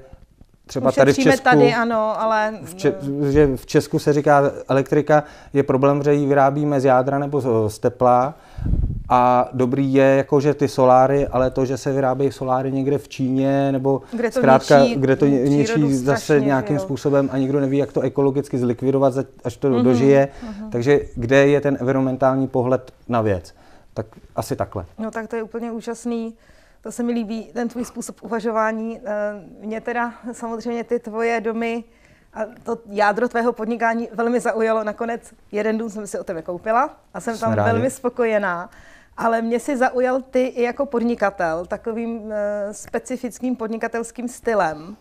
třeba 0.69 0.93
tady 0.93 1.13
v 1.13 1.19
Česku, 1.19 1.45
tady, 1.45 1.75
ano, 1.75 2.21
ale... 2.21 2.59
V, 2.63 2.75
če, 2.75 2.95
že 3.31 3.57
v 3.57 3.67
Česku 3.67 3.99
se 3.99 4.13
říká, 4.13 4.51
elektrika 4.69 5.25
je 5.53 5.63
problém, 5.63 6.03
že 6.03 6.15
ji 6.15 6.27
vyrábíme 6.27 6.81
z 6.81 6.85
jádra 6.85 7.19
nebo 7.19 7.69
z 7.71 7.79
tepla 7.79 8.35
a 9.09 9.49
dobrý 9.53 9.95
je, 9.95 10.05
jako 10.05 10.41
že 10.41 10.55
ty 10.55 10.69
soláry, 10.69 11.27
ale 11.27 11.51
to, 11.51 11.65
že 11.65 11.77
se 11.77 11.93
vyrábějí 11.93 12.33
soláry 12.33 12.73
někde 12.73 12.99
v 12.99 13.09
Číně 13.09 13.73
nebo 13.73 14.03
kde 14.13 14.31
to 14.31 14.39
zkrátka, 14.39 14.79
ničí, 14.79 14.97
kde 14.97 15.17
to 15.17 15.27
ničí 15.27 15.95
zase 15.95 16.21
strašně, 16.21 16.47
nějakým 16.47 16.77
jo. 16.77 16.83
způsobem 16.83 17.29
a 17.33 17.39
nikdo 17.39 17.61
neví, 17.61 17.79
jak 17.79 17.93
to 17.93 18.01
ekologicky 18.01 18.59
zlikvidovat, 18.59 19.15
až 19.45 19.57
to 19.57 19.71
mm-hmm, 19.71 19.83
dožije. 19.83 20.29
Mm-hmm. 20.29 20.71
Takže 20.71 21.01
kde 21.15 21.47
je 21.47 21.61
ten 21.61 21.77
environmentální 21.81 22.49
pohled 22.49 22.93
na 23.09 23.21
věc? 23.21 23.55
Tak 23.95 24.07
asi 24.37 24.57
takhle. 24.57 24.85
No 24.99 25.11
tak 25.11 25.29
to 25.29 25.37
je 25.37 25.43
úplně 25.43 25.73
úžasný. 25.73 26.35
To 26.81 26.93
se 26.93 27.03
mi 27.03 27.13
líbí, 27.13 27.51
ten 27.53 27.69
tvůj 27.69 27.85
způsob 27.85 28.23
uvažování. 28.23 29.01
Eh, 29.05 29.11
mě 29.61 29.81
teda 29.81 30.15
samozřejmě 30.33 30.85
ty 30.85 30.99
tvoje 30.99 31.41
domy 31.41 31.85
a 32.35 32.41
to 32.63 32.79
jádro 32.87 33.29
tvého 33.29 33.53
podnikání 33.53 34.09
velmi 34.13 34.41
zaujalo. 34.41 34.85
Nakonec 34.85 35.35
jeden 35.53 35.79
dům 35.79 35.91
jsem 35.91 36.07
si 36.07 36.19
o 36.19 36.25
tebe 36.25 36.43
koupila 36.43 36.97
a 37.15 37.21
jsem 37.21 37.39
tam 37.39 37.53
rádi. 37.53 37.71
velmi 37.71 37.91
spokojená. 37.91 38.71
Ale 39.17 39.43
mě 39.43 39.61
si 39.61 39.77
zaujal 39.77 40.23
ty 40.23 40.43
i 40.47 40.63
jako 40.63 40.87
podnikatel, 40.87 41.67
takovým 41.67 42.21
uh, 42.21 42.33
specifickým 42.73 43.57
podnikatelským 43.57 44.29
stylem. 44.29 44.97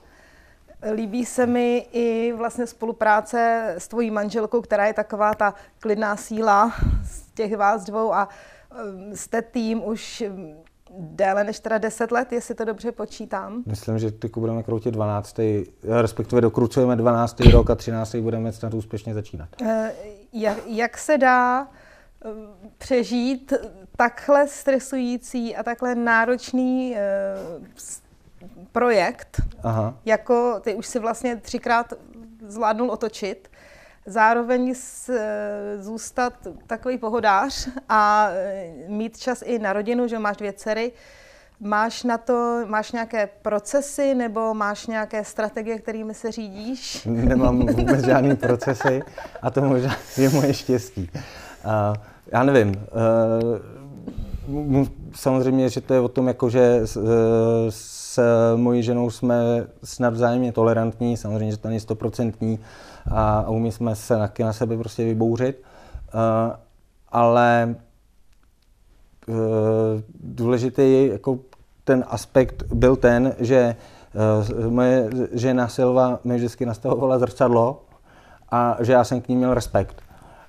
Líbí 0.93 1.25
se 1.25 1.45
mi 1.45 1.87
i 1.91 2.33
vlastně 2.37 2.67
spolupráce 2.67 3.73
s 3.77 3.87
tvojí 3.87 4.11
manželkou, 4.11 4.61
která 4.61 4.85
je 4.85 4.93
taková 4.93 5.33
ta 5.33 5.53
klidná 5.79 6.15
síla 6.15 6.73
z 7.03 7.31
těch 7.31 7.57
vás 7.57 7.83
dvou 7.83 8.13
a 8.13 8.29
um, 8.83 9.15
jste 9.15 9.41
tým 9.41 9.87
už 9.87 10.23
déle 10.99 11.43
než 11.43 11.59
teda 11.59 11.77
10 11.77 12.11
let, 12.11 12.31
jestli 12.31 12.55
to 12.55 12.65
dobře 12.65 12.91
počítám. 12.91 13.63
Myslím, 13.65 13.99
že 13.99 14.11
ty 14.11 14.29
budeme 14.35 14.63
kroutit 14.63 14.93
12. 14.93 15.39
respektive 15.83 16.41
dokrucujeme 16.41 16.95
12. 16.95 17.39
rok 17.39 17.69
a 17.69 17.75
13. 17.75 18.15
budeme 18.15 18.51
snad 18.51 18.73
úspěšně 18.73 19.13
začínat. 19.13 19.49
Eh, 19.61 19.91
jak, 20.33 20.57
jak 20.65 20.97
se 20.97 21.17
dá 21.17 21.61
eh, 21.61 22.29
přežít 22.77 23.53
takhle 23.95 24.47
stresující 24.47 25.55
a 25.55 25.63
takhle 25.63 25.95
náročný 25.95 26.95
projekt, 28.71 29.41
Aha. 29.63 29.99
jako 30.05 30.59
ty 30.61 30.75
už 30.75 30.87
si 30.87 30.99
vlastně 30.99 31.35
třikrát 31.35 31.93
zvládnul 32.47 32.91
otočit, 32.91 33.49
zároveň 34.07 34.73
s, 34.75 35.11
zůstat 35.79 36.33
takový 36.67 36.97
pohodář 36.97 37.69
a 37.89 38.29
mít 38.87 39.17
čas 39.17 39.43
i 39.45 39.59
na 39.59 39.73
rodinu, 39.73 40.07
že 40.07 40.19
máš 40.19 40.37
dvě 40.37 40.53
dcery. 40.53 40.91
Máš 41.59 42.03
na 42.03 42.17
to, 42.17 42.63
máš 42.65 42.91
nějaké 42.91 43.29
procesy 43.41 44.15
nebo 44.15 44.53
máš 44.53 44.87
nějaké 44.87 45.23
strategie, 45.23 45.79
kterými 45.79 46.13
se 46.13 46.31
řídíš? 46.31 47.05
Nemám 47.05 47.59
vůbec 47.59 48.05
žádný 48.05 48.35
procesy 48.35 49.01
a 49.41 49.51
to 49.51 49.61
možná 49.61 49.95
je 50.17 50.29
moje 50.29 50.53
štěstí. 50.53 51.09
Uh, 51.65 51.71
já 52.31 52.43
nevím. 52.43 52.67
Uh, 52.67 52.75
samozřejmě, 55.15 55.69
že 55.69 55.81
to 55.81 55.93
je 55.93 55.99
o 55.99 56.07
tom, 56.07 56.27
jako, 56.27 56.49
že 56.49 56.79
s, 56.83 56.97
s 57.69 58.19
mojí 58.55 58.83
ženou 58.83 59.09
jsme 59.09 59.67
snad 59.83 60.13
vzájemně 60.13 60.51
tolerantní, 60.51 61.17
samozřejmě, 61.17 61.51
že 61.51 61.57
to 61.57 61.67
není 61.67 61.79
stoprocentní, 61.79 62.59
a 63.11 63.49
umí 63.49 63.71
jsme 63.71 63.95
se 63.95 64.17
taky 64.17 64.43
na 64.43 64.53
sebe 64.53 64.77
prostě 64.77 65.03
vybouřit. 65.03 65.63
Uh, 66.13 66.55
ale 67.09 67.75
uh, 69.27 69.35
důležitý 70.19 71.07
jako 71.07 71.39
ten 71.83 72.05
aspekt 72.07 72.63
byl 72.73 72.95
ten, 72.95 73.35
že 73.39 73.75
uh, 74.59 74.71
moje 74.71 75.09
žena 75.31 75.67
Silva 75.67 76.19
mi 76.23 76.35
vždycky 76.35 76.65
nastavovala 76.65 77.19
zrcadlo 77.19 77.81
a 78.51 78.77
že 78.79 78.93
já 78.93 79.03
jsem 79.03 79.21
k 79.21 79.27
ní 79.27 79.35
měl 79.35 79.53
respekt. 79.53 80.01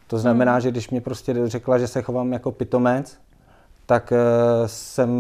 To 0.07 0.19
znamená, 0.19 0.53
hmm. 0.53 0.61
že 0.61 0.71
když 0.71 0.91
mě 0.91 1.00
prostě 1.00 1.35
řekla, 1.49 1.79
že 1.79 1.87
se 1.87 2.03
chovám 2.03 2.33
jako 2.33 2.53
pitomec, 2.53 3.19
tak 3.88 4.12
uh, 4.12 4.18
jsem 4.66 5.11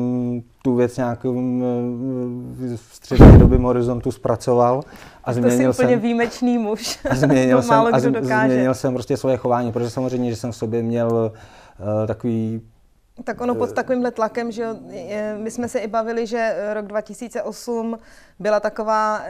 tu 0.62 0.74
věc 0.74 0.96
nějakým 0.96 1.62
uh, 1.62 2.76
v 2.76 2.94
střednědobém 2.94 3.62
horizontu 3.62 4.12
zpracoval 4.12 4.82
a 5.24 5.32
změnil 5.32 5.70
to 5.70 5.74
jsi 5.74 5.82
úplně 5.82 5.94
jsem, 5.94 6.00
výjimečný 6.00 6.58
muž. 6.58 6.98
A 7.10 7.14
změnil, 7.14 7.62
jsem, 7.62 7.94
a 7.94 8.00
změnil 8.00 8.74
jsem 8.74 8.94
prostě 8.94 9.16
svoje 9.16 9.36
chování, 9.36 9.72
protože 9.72 9.90
samozřejmě, 9.90 10.30
že 10.30 10.36
jsem 10.36 10.52
v 10.52 10.56
sobě 10.56 10.82
měl 10.82 11.32
uh, 11.80 12.06
takový 12.06 12.60
tak 13.24 13.40
ono 13.40 13.54
pod 13.54 13.72
takovýmhle 13.72 14.10
tlakem, 14.10 14.52
že 14.52 14.66
my 15.36 15.50
jsme 15.50 15.68
se 15.68 15.78
i 15.78 15.86
bavili, 15.86 16.26
že 16.26 16.70
rok 16.74 16.86
2008 16.86 17.98
byla 18.38 18.60
taková 18.60 19.22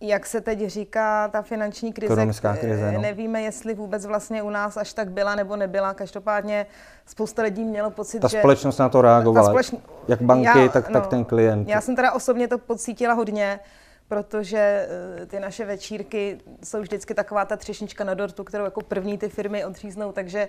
jak 0.00 0.26
se 0.26 0.40
teď 0.40 0.66
říká, 0.66 1.28
ta 1.28 1.42
finanční 1.42 1.92
krize, 1.92 2.26
krize 2.60 2.92
no. 2.92 3.00
nevíme, 3.00 3.42
jestli 3.42 3.74
vůbec 3.74 4.06
vlastně 4.06 4.42
u 4.42 4.50
nás 4.50 4.76
až 4.76 4.92
tak 4.92 5.10
byla 5.10 5.34
nebo 5.34 5.56
nebyla. 5.56 5.94
Každopádně 5.94 6.66
spousta 7.06 7.42
lidí 7.42 7.64
mělo 7.64 7.90
pocit, 7.90 8.20
ta 8.20 8.28
že... 8.28 8.36
Ta 8.36 8.40
společnost 8.40 8.78
na 8.78 8.88
to 8.88 9.02
reagovala, 9.02 9.48
společn... 9.48 9.76
jak 10.08 10.22
banky, 10.22 10.58
já, 10.58 10.68
tak, 10.68 10.88
no, 10.88 11.00
tak 11.00 11.10
ten 11.10 11.24
klient. 11.24 11.68
Já 11.68 11.80
jsem 11.80 11.96
teda 11.96 12.12
osobně 12.12 12.48
to 12.48 12.58
pocítila 12.58 13.14
hodně, 13.14 13.60
protože 14.08 14.88
eh, 15.22 15.26
ty 15.26 15.40
naše 15.40 15.64
večírky 15.64 16.38
jsou 16.64 16.80
vždycky 16.80 17.14
taková 17.14 17.44
ta 17.44 17.56
třešnička 17.56 18.04
na 18.04 18.14
dortu, 18.14 18.44
kterou 18.44 18.64
jako 18.64 18.80
první 18.80 19.18
ty 19.18 19.28
firmy 19.28 19.64
odříznou, 19.64 20.12
takže 20.12 20.48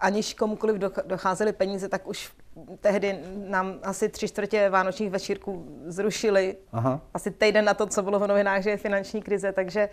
aniž 0.00 0.34
komukoliv 0.34 0.76
docházely 1.06 1.52
peníze, 1.52 1.88
tak 1.88 2.08
už 2.08 2.30
tehdy 2.80 3.18
nám 3.48 3.74
asi 3.82 4.08
tři 4.08 4.28
čtvrtě 4.28 4.70
vánočních 4.70 5.10
večírků 5.10 5.66
zrušili. 5.86 6.56
Aha. 6.72 7.00
Asi 7.14 7.30
týden 7.30 7.64
na 7.64 7.74
to, 7.74 7.86
co 7.86 8.02
bylo 8.02 8.18
v 8.18 8.26
novinách, 8.26 8.62
že 8.62 8.70
je 8.70 8.76
finanční 8.76 9.22
krize, 9.22 9.52
takže 9.52 9.88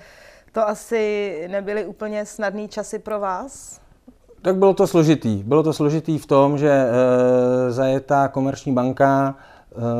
to 0.52 0.68
asi 0.68 1.46
nebyly 1.52 1.86
úplně 1.86 2.26
snadné 2.26 2.68
časy 2.68 3.00
pro 3.00 3.20
vás. 3.20 3.82
Tak 4.42 4.56
bylo 4.56 4.74
to 4.74 4.88
složitý. 4.88 5.44
Bylo 5.44 5.64
to 5.64 5.74
složitý 5.74 6.18
v 6.18 6.26
tom, 6.26 6.58
že 6.58 6.70
e, 6.70 7.72
zajetá 7.72 8.28
komerční 8.28 8.74
banka 8.74 9.36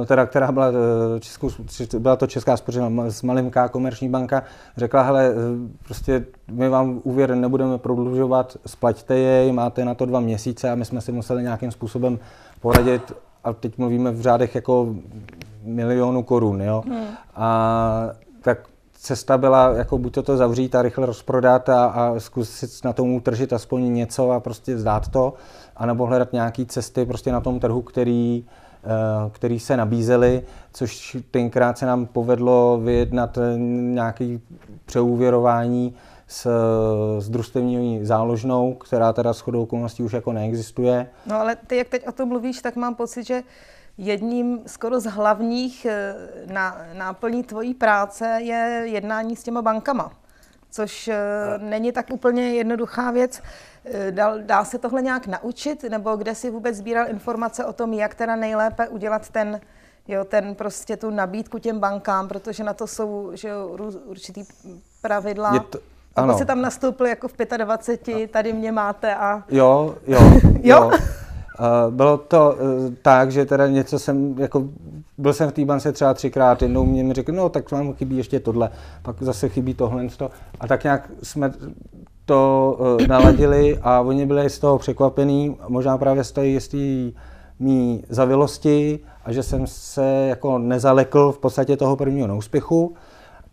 teda, 0.06 0.26
která 0.26 0.52
byla, 0.52 0.68
eh, 0.68 1.20
českou, 1.20 1.50
byla 2.00 2.16
to 2.16 2.28
Česká 2.28 2.58
spořitelna 2.58 3.10
s 3.10 3.22
malinká 3.22 3.68
komerční 3.68 4.10
banka, 4.10 4.44
řekla, 4.78 5.02
hele, 5.02 5.26
eh, 5.30 5.34
prostě 5.86 6.26
my 6.52 6.70
vám 6.70 7.00
úvěr 7.04 7.36
nebudeme 7.36 7.78
prodlužovat, 7.78 8.58
splaťte 8.66 9.18
jej, 9.18 9.52
máte 9.52 9.86
na 9.86 9.94
to 9.94 10.06
dva 10.06 10.20
měsíce 10.20 10.72
a 10.72 10.76
my 10.76 10.86
jsme 10.86 11.02
si 11.02 11.12
museli 11.12 11.44
nějakým 11.44 11.72
způsobem 11.72 12.20
poradit 12.62 13.14
a 13.44 13.54
teď 13.54 13.78
mluvíme 13.78 14.12
v 14.12 14.22
řádech 14.22 14.56
jako 14.56 14.96
milionu 15.64 16.24
korun, 16.24 16.62
jo. 16.62 16.84
Hmm. 16.88 17.06
A 17.36 18.10
tak 18.42 18.58
cesta 18.94 19.38
byla 19.38 19.74
jako 19.74 19.98
buď 19.98 20.18
to 20.24 20.38
zavřít 20.38 20.76
a 20.76 20.82
rychle 20.82 21.06
rozprodat 21.06 21.70
a, 21.70 21.86
a 21.86 22.14
zkusit 22.18 22.86
na 22.86 22.94
tomu 22.94 23.16
utržit 23.16 23.54
aspoň 23.54 23.94
něco 23.94 24.32
a 24.32 24.40
prostě 24.40 24.78
zdát 24.78 25.08
to, 25.08 25.34
anebo 25.76 26.06
hledat 26.06 26.34
nějaké 26.34 26.66
cesty 26.66 27.06
prostě 27.06 27.32
na 27.32 27.42
tom 27.42 27.60
trhu, 27.60 27.82
který 27.82 28.46
Eh, 28.46 28.65
který 29.32 29.60
se 29.60 29.78
nabízely, 29.78 30.44
což 30.74 31.18
tenkrát 31.32 31.78
se 31.78 31.86
nám 31.86 32.06
povedlo 32.06 32.80
vyjednat 32.84 33.38
eh, 33.38 33.58
nějaké 33.58 34.40
přeúvěrování 34.86 35.96
s, 36.28 36.50
s 37.20 37.30
družstevní 37.30 38.06
záložnou, 38.06 38.74
která 38.74 39.14
teda 39.14 39.34
shodou 39.34 39.64
okolností 39.64 40.04
už 40.04 40.14
jako 40.14 40.34
neexistuje. 40.34 41.08
No 41.26 41.36
ale 41.40 41.56
ty, 41.56 41.78
jak 41.78 41.88
teď 41.88 42.08
o 42.08 42.12
tom 42.12 42.30
mluvíš, 42.30 42.62
tak 42.62 42.76
mám 42.76 42.96
pocit, 42.96 43.24
že 43.24 43.44
jedním 43.98 44.60
skoro 44.66 45.00
z 45.00 45.06
hlavních 45.06 45.86
eh, 45.86 46.16
náplní 46.94 47.44
tvojí 47.44 47.74
práce 47.74 48.38
je 48.42 48.82
jednání 48.86 49.36
s 49.36 49.44
těma 49.44 49.62
bankama, 49.62 50.12
což 50.76 51.10
není 51.58 51.92
tak 51.92 52.06
úplně 52.12 52.54
jednoduchá 52.54 53.12
věc. 53.12 53.42
Eh, 53.86 54.12
dá, 54.12 54.38
dá 54.38 54.66
se 54.66 54.78
tohle 54.78 55.02
nějak 55.02 55.28
naučit, 55.28 55.84
nebo 55.84 56.16
kde 56.16 56.36
si 56.36 56.50
vůbec 56.50 56.76
sbíral 56.76 57.10
informace 57.10 57.66
o 57.66 57.74
tom, 57.74 57.94
jak 57.94 58.16
teda 58.16 58.36
nejlépe 58.36 58.88
udělat 58.88 59.30
ten, 59.30 59.62
jo, 60.08 60.26
ten 60.26 60.56
prostě 60.56 60.98
tu 60.98 61.10
nabídku 61.10 61.60
těm 61.60 61.80
bankám, 61.80 62.28
protože 62.28 62.64
na 62.64 62.74
to 62.74 62.88
jsou 62.88 63.32
že 63.34 63.48
jo, 63.48 63.78
určitý 64.06 64.44
pravidla. 65.02 65.54
Je 65.54 65.60
to, 65.60 65.80
ano. 66.16 66.28
Jako 66.28 66.40
si 66.40 66.46
tam 66.46 66.62
nastoupil 66.62 67.06
jako 67.06 67.28
v 67.28 67.34
25, 67.58 68.32
tady 68.32 68.54
mě 68.54 68.72
máte 68.72 69.16
a... 69.16 69.44
Jo, 69.50 69.96
jo, 70.08 70.20
jo. 70.44 70.92
jo. 70.92 70.92
Uh, 71.60 71.94
bylo 71.94 72.18
to 72.18 72.56
uh, 72.60 72.94
tak, 73.02 73.32
že 73.32 73.46
teda 73.46 73.68
něco 73.68 74.00
jsem, 74.00 74.36
jako 74.40 74.64
byl 75.18 75.34
jsem 75.34 75.50
v 75.50 75.54
té 75.54 75.66
bance 75.66 75.92
třeba 75.92 76.14
třikrát, 76.14 76.62
jednou 76.62 76.86
mě 76.86 77.04
mi 77.04 77.14
řekl, 77.14 77.32
no 77.32 77.50
tak 77.50 77.72
vám 77.72 77.94
chybí 77.94 78.18
ještě 78.18 78.40
tohle, 78.40 78.70
pak 79.02 79.16
zase 79.24 79.50
chybí 79.50 79.74
tohle. 79.74 80.08
A 80.60 80.68
tak 80.68 80.84
nějak 80.84 81.12
jsme 81.24 81.52
to 82.26 82.78
uh, 82.80 83.08
naladili 83.08 83.80
a 83.82 84.02
oni 84.02 84.26
byli 84.26 84.50
z 84.50 84.60
toho 84.60 84.78
překvapení, 84.78 85.58
možná 85.68 85.98
právě 85.98 86.24
z 86.24 86.32
té 86.32 86.46
jistý 86.46 87.14
mý 87.60 88.04
zavilosti 88.10 89.00
a 89.26 89.32
že 89.32 89.44
jsem 89.44 89.68
se 89.68 90.26
jako 90.30 90.58
nezalekl 90.58 91.32
v 91.32 91.40
podstatě 91.40 91.78
toho 91.78 91.96
prvního 91.96 92.28
neúspěchu 92.28 92.94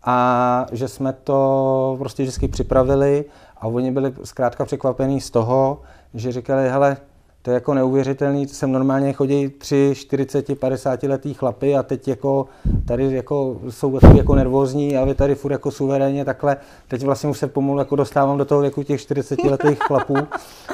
a 0.03 0.65
že 0.71 0.87
jsme 0.87 1.13
to 1.13 1.95
prostě 1.99 2.23
vždycky 2.23 2.47
připravili 2.47 3.25
a 3.57 3.67
oni 3.67 3.91
byli 3.91 4.13
zkrátka 4.23 4.65
překvapení 4.65 5.21
z 5.21 5.29
toho, 5.29 5.81
že 6.13 6.31
říkali, 6.31 6.69
hele, 6.69 6.97
to 7.45 7.51
je 7.51 7.53
jako 7.53 7.73
neuvěřitelný, 7.73 8.47
sem 8.47 8.71
normálně 8.71 9.13
chodí 9.13 9.49
tři, 9.49 9.93
40, 9.95 10.59
50 10.59 11.03
letý 11.03 11.33
chlapy 11.33 11.75
a 11.75 11.83
teď 11.83 12.07
jako 12.07 12.45
tady 12.87 13.15
jako 13.15 13.61
jsou 13.69 13.99
takový 13.99 14.17
jako 14.17 14.35
nervózní 14.35 14.97
a 14.97 15.05
vy 15.05 15.15
tady 15.15 15.35
furt 15.35 15.51
jako 15.51 15.71
suverénně 15.71 16.25
takhle, 16.25 16.57
teď 16.87 17.03
vlastně 17.03 17.29
už 17.29 17.37
se 17.37 17.47
pomalu 17.47 17.79
jako 17.79 17.95
dostávám 17.95 18.37
do 18.37 18.45
toho 18.45 18.61
věku 18.61 18.83
těch 18.83 19.01
40 19.01 19.43
letých 19.43 19.79
chlapů 19.87 20.15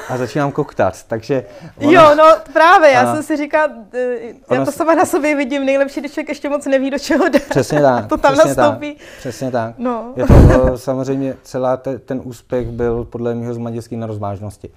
a 0.08 0.16
začínám 0.16 0.52
koktat, 0.52 1.02
takže... 1.02 1.44
Ono, 1.76 1.92
jo, 1.92 2.14
no 2.14 2.24
právě, 2.52 2.90
já 2.90 3.00
a, 3.00 3.14
jsem 3.14 3.22
si 3.22 3.36
říkal, 3.36 3.68
já 4.50 4.64
to 4.64 4.72
sama 4.72 4.94
na 4.94 5.04
sobě 5.04 5.36
vidím, 5.36 5.64
nejlepší, 5.64 6.00
když 6.00 6.12
člověk 6.12 6.28
ještě 6.28 6.48
moc 6.48 6.66
neví, 6.66 6.90
do 6.90 6.98
čeho 6.98 7.28
jde. 7.28 7.38
Přesně 7.38 7.80
tak. 7.82 8.06
to 8.06 8.16
tam 8.16 8.32
přesně 8.32 8.54
nastoupí. 8.54 8.94
Tak, 8.94 9.06
přesně 9.18 9.50
tak. 9.50 9.74
No. 9.78 10.12
Je 10.16 10.26
to 10.26 10.78
samozřejmě 10.78 11.36
celá 11.42 11.76
te, 11.76 11.98
ten 11.98 12.20
úspěch 12.24 12.68
byl 12.68 13.04
podle 13.04 13.34
mého 13.34 13.54
z 13.54 13.90
na 13.90 14.06
rozvážnosti. 14.06 14.70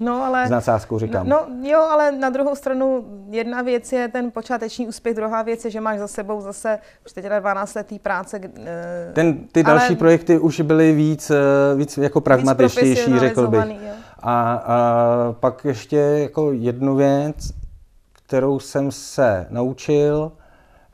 No, 0.00 0.24
ale, 0.24 0.46
s 0.46 0.50
nadsázkou 0.50 0.98
říkám. 0.98 1.28
No, 1.28 1.46
jo, 1.62 1.80
ale 1.80 2.12
na 2.12 2.30
druhou 2.30 2.54
stranu 2.54 3.04
jedna 3.30 3.62
věc 3.62 3.92
je 3.92 4.08
ten 4.08 4.30
počáteční 4.30 4.86
úspěch, 4.86 5.16
druhá 5.16 5.42
věc 5.42 5.64
je, 5.64 5.70
že 5.70 5.80
máš 5.80 5.98
za 5.98 6.08
sebou 6.08 6.40
zase 6.40 6.78
už 7.06 7.12
teď 7.12 7.24
12 7.24 7.74
letý 7.74 7.98
práce. 7.98 8.38
Uh, 8.38 8.44
ten, 9.12 9.38
ty 9.52 9.62
další 9.62 9.86
ale, 9.86 9.96
projekty 9.96 10.38
už 10.38 10.60
byly 10.60 10.92
víc, 10.92 11.30
uh, 11.30 11.78
víc 11.78 11.98
jako 11.98 12.20
pragmatičtější, 12.20 13.18
řekl 13.18 13.48
bych. 13.48 13.64
A, 14.22 14.52
a 14.54 14.76
pak 15.40 15.64
ještě 15.64 15.96
jako 15.96 16.52
jednu 16.52 16.96
věc, 16.96 17.36
kterou 18.12 18.58
jsem 18.58 18.92
se 18.92 19.46
naučil 19.50 20.32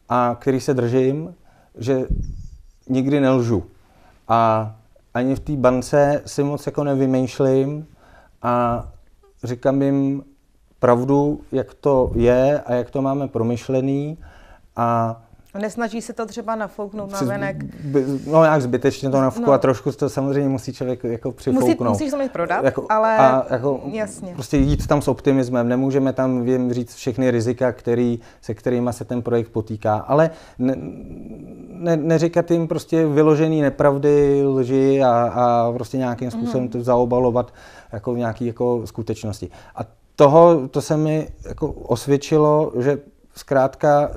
a 0.09 0.37
který 0.41 0.61
se 0.61 0.75
držím, 0.75 1.35
že 1.79 2.07
nikdy 2.89 3.21
nelžu. 3.21 3.65
A 4.29 4.73
ani 5.15 5.35
v 5.35 5.41
té 5.41 5.53
bance 5.53 6.23
si 6.27 6.43
moc 6.43 6.67
jako 6.67 6.85
nevymýšlím 6.85 7.87
a 8.43 8.85
říkám 9.45 9.83
jim 9.83 10.23
pravdu, 10.78 11.40
jak 11.52 11.75
to 11.75 12.12
je 12.14 12.61
a 12.61 12.75
jak 12.75 12.90
to 12.90 13.02
máme 13.02 13.28
promyšlený 13.28 14.19
a 14.76 15.23
Nesnaží 15.59 16.03
se 16.03 16.13
to 16.13 16.27
třeba 16.27 16.57
nafouknout 16.57 17.13
na 17.13 17.21
venek? 17.21 17.57
No 18.27 18.43
nějak 18.43 18.63
zbytečně 18.63 19.11
to 19.11 19.21
nafukovat, 19.21 19.59
no. 19.59 19.63
trošku 19.63 19.93
to 19.93 20.09
samozřejmě 20.09 20.49
musí 20.49 20.73
člověk 20.73 21.05
jako 21.05 21.33
přifouknout. 21.33 21.79
Musí, 21.79 22.05
musíš 22.05 22.11
to 22.11 22.33
prodat, 22.33 22.65
jako, 22.65 22.87
ale 22.89 23.17
a 23.17 23.47
jako 23.51 23.81
jasně. 23.93 24.33
prostě 24.35 24.57
jít 24.57 24.87
tam 24.87 25.03
s 25.03 25.09
optimismem, 25.09 25.69
nemůžeme 25.69 26.13
tam 26.13 26.49
jim 26.49 26.73
říct 26.73 26.95
všechny 26.95 27.31
rizika, 27.31 27.73
který, 27.73 28.21
se 28.41 28.55
kterými 28.55 28.93
se 28.93 29.05
ten 29.05 29.23
projekt 29.23 29.49
potýká, 29.49 29.97
ale 29.97 30.31
ne, 30.59 30.75
ne, 31.69 31.97
neříkat 31.97 32.51
jim 32.51 32.69
prostě 32.69 33.07
vyložený 33.07 33.63
nepravdy, 33.63 34.43
lži 34.45 35.03
a, 35.03 35.11
a 35.35 35.73
prostě 35.73 35.97
nějakým 35.99 36.31
způsobem 36.31 36.63
mm. 36.63 36.69
to 36.69 36.83
zaobalovat 36.83 37.55
jako 37.93 38.15
v 38.15 38.19
nějaké 38.19 38.45
jako 38.45 38.83
skutečnosti. 38.85 39.51
A 39.75 39.81
toho, 40.17 40.69
to 40.69 40.81
se 40.81 40.97
mi 40.97 41.29
jako 41.49 41.73
osvědčilo, 41.73 42.73
že 42.79 42.99
zkrátka 43.37 44.11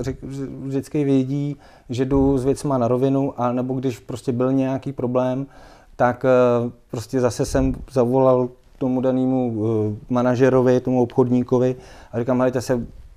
vždycky 0.65 1.03
vědí, 1.03 1.57
že 1.89 2.05
jdu 2.05 2.38
s 2.38 2.45
věcma 2.45 2.77
na 2.77 2.88
rovinu, 2.88 3.33
a 3.38 3.51
nebo 3.51 3.73
když 3.73 3.99
prostě 3.99 4.31
byl 4.31 4.53
nějaký 4.53 4.93
problém, 4.93 5.47
tak 5.95 6.25
eh, 6.25 6.71
prostě 6.91 7.19
zase 7.19 7.45
jsem 7.45 7.75
zavolal 7.91 8.49
tomu 8.77 9.01
danému 9.01 9.53
eh, 9.53 10.13
manažerovi, 10.13 10.79
tomu 10.79 11.01
obchodníkovi 11.01 11.75
a 12.11 12.19
říkám, 12.19 12.41
hejte 12.41 12.61
se, 12.61 12.73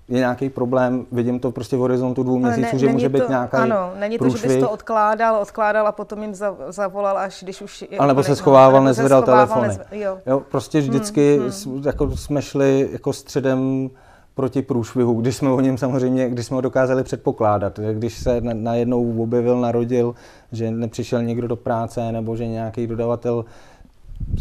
je 0.09 0.18
nějaký 0.18 0.50
problém, 0.50 1.06
vidím 1.12 1.40
to 1.40 1.50
prostě 1.50 1.76
v 1.76 1.78
horizontu 1.78 2.23
dvou 2.23 2.38
měsíců, 2.38 2.73
ne, 2.73 2.78
že 2.78 2.88
může 2.88 3.09
to, 3.09 3.18
být 3.18 3.28
nějaký 3.28 3.56
Ano, 3.56 3.92
není 3.99 4.18
to, 4.18 4.25
průšvih. 4.25 4.42
že 4.42 4.49
bys 4.49 4.64
to 4.64 4.71
odkládal, 4.71 5.37
odkládal 5.42 5.87
a 5.87 5.92
potom 5.92 6.23
jim 6.23 6.35
zavolal, 6.68 7.18
až 7.18 7.42
když 7.42 7.62
už... 7.62 7.85
Ale 7.99 8.09
nebo 8.09 8.23
se 8.23 8.37
schovával, 8.37 8.85
nezvedal 8.85 9.23
telefony. 9.23 9.68
Nezve, 9.68 9.85
jo. 9.92 10.18
jo. 10.26 10.40
prostě 10.40 10.80
vždycky 10.80 11.38
hmm, 11.38 11.50
hmm. 11.66 11.82
Jako 11.87 12.16
jsme 12.16 12.42
šli 12.42 12.88
jako 12.92 13.12
středem 13.12 13.90
proti 14.34 14.62
průšvihu, 14.62 15.20
když 15.20 15.36
jsme 15.36 15.50
o 15.50 15.60
něm 15.60 15.78
samozřejmě, 15.78 16.28
když 16.28 16.46
jsme 16.46 16.54
ho 16.54 16.60
dokázali 16.60 17.04
předpokládat. 17.04 17.78
Když 17.92 18.18
se 18.18 18.40
najednou 18.40 19.22
objevil, 19.22 19.60
narodil, 19.60 20.14
že 20.52 20.70
nepřišel 20.70 21.23
někdo 21.23 21.49
do 21.49 21.56
práce, 21.56 22.12
nebo 22.12 22.36
že 22.36 22.47
nějaký 22.47 22.86
dodavatel 22.86 23.45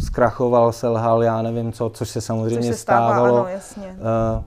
zkrachoval, 0.04 0.72
selhal, 0.72 1.22
já 1.22 1.42
nevím 1.42 1.72
co, 1.72 1.90
což 1.90 2.08
se 2.08 2.20
samozřejmě 2.20 2.56
což 2.56 2.66
se 2.66 2.82
stává, 2.82 3.08
stávalo. 3.08 3.38
Ano, 3.38 3.48
jasně. 3.48 3.96
Uh, 4.36 4.44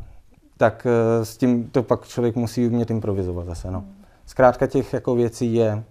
tak 0.58 0.88
uh, 1.18 1.24
s 1.24 1.38
tím 1.38 1.70
to 1.70 1.84
pak 1.84 2.08
člověk 2.08 2.36
musí 2.36 2.68
umět 2.68 2.92
improvizovat 2.92 3.46
zase. 3.46 3.72
No. 3.72 3.80
Hmm. 3.80 3.96
Zkrátka 4.26 4.68
těch 4.68 4.94
jako 4.94 5.16
věcí 5.16 5.54
je 5.54 5.84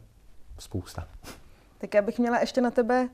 spousta. 0.59 1.05
Tak 1.79 1.95
já 1.95 2.03
bych 2.03 2.19
měla 2.19 2.41
ještě 2.41 2.61
na 2.61 2.71
tebe 2.71 3.03
uh, 3.03 3.09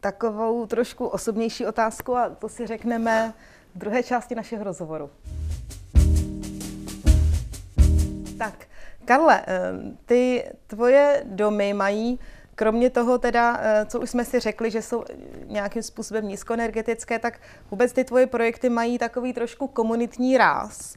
takovou 0.00 0.66
trošku 0.66 1.06
osobnější 1.06 1.66
otázku 1.66 2.16
a 2.16 2.28
to 2.28 2.48
si 2.48 2.66
řekneme 2.66 3.32
v 3.74 3.78
druhé 3.78 4.02
části 4.02 4.34
našeho 4.34 4.64
rozhovoru. 4.64 5.10
Tak, 8.38 8.66
Karle, 9.04 9.42
eh, 9.46 9.72
ty 10.06 10.44
tvoje 10.66 11.22
domy 11.24 11.74
mají, 11.74 12.20
kromě 12.54 12.90
toho 12.90 13.18
teda, 13.18 13.60
eh, 13.62 13.86
co 13.86 14.00
už 14.00 14.10
jsme 14.10 14.24
si 14.24 14.40
řekli, 14.40 14.70
že 14.70 14.82
jsou 14.82 15.04
nějakým 15.46 15.82
způsobem 15.82 16.28
nízkoenergetické, 16.28 17.18
tak 17.18 17.40
vůbec 17.70 17.92
ty 17.92 18.04
tvoje 18.04 18.26
projekty 18.26 18.68
mají 18.68 18.98
takový 18.98 19.32
trošku 19.32 19.66
komunitní 19.66 20.38
ráz. 20.38 20.96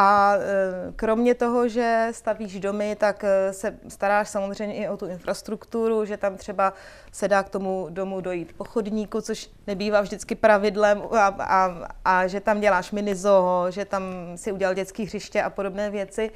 A 0.00 0.34
e, 0.36 0.92
kromě 0.96 1.34
toho, 1.34 1.68
že 1.68 2.08
stavíš 2.10 2.60
domy, 2.60 2.96
tak 3.00 3.24
e, 3.24 3.52
se 3.52 3.78
staráš 3.88 4.28
samozřejmě 4.28 4.74
i 4.74 4.88
o 4.88 4.96
tu 4.96 5.06
infrastrukturu, 5.06 6.04
že 6.04 6.16
tam 6.16 6.36
třeba 6.36 6.72
se 7.12 7.28
dá 7.28 7.42
k 7.42 7.48
tomu 7.48 7.86
domu 7.90 8.20
dojít 8.20 8.52
po 8.56 8.64
chodníku, 8.64 9.20
což 9.20 9.50
nebývá 9.66 10.00
vždycky 10.00 10.34
pravidlem, 10.34 11.02
a, 11.10 11.26
a, 11.26 11.88
a 12.04 12.26
že 12.26 12.40
tam 12.40 12.60
děláš 12.60 12.90
mini 12.90 13.14
zoo, 13.14 13.66
že 13.70 13.84
tam 13.84 14.02
si 14.36 14.52
udělal 14.52 14.74
dětský 14.74 15.04
hřiště 15.04 15.42
a 15.42 15.50
podobné 15.50 15.90
věci. 15.90 16.30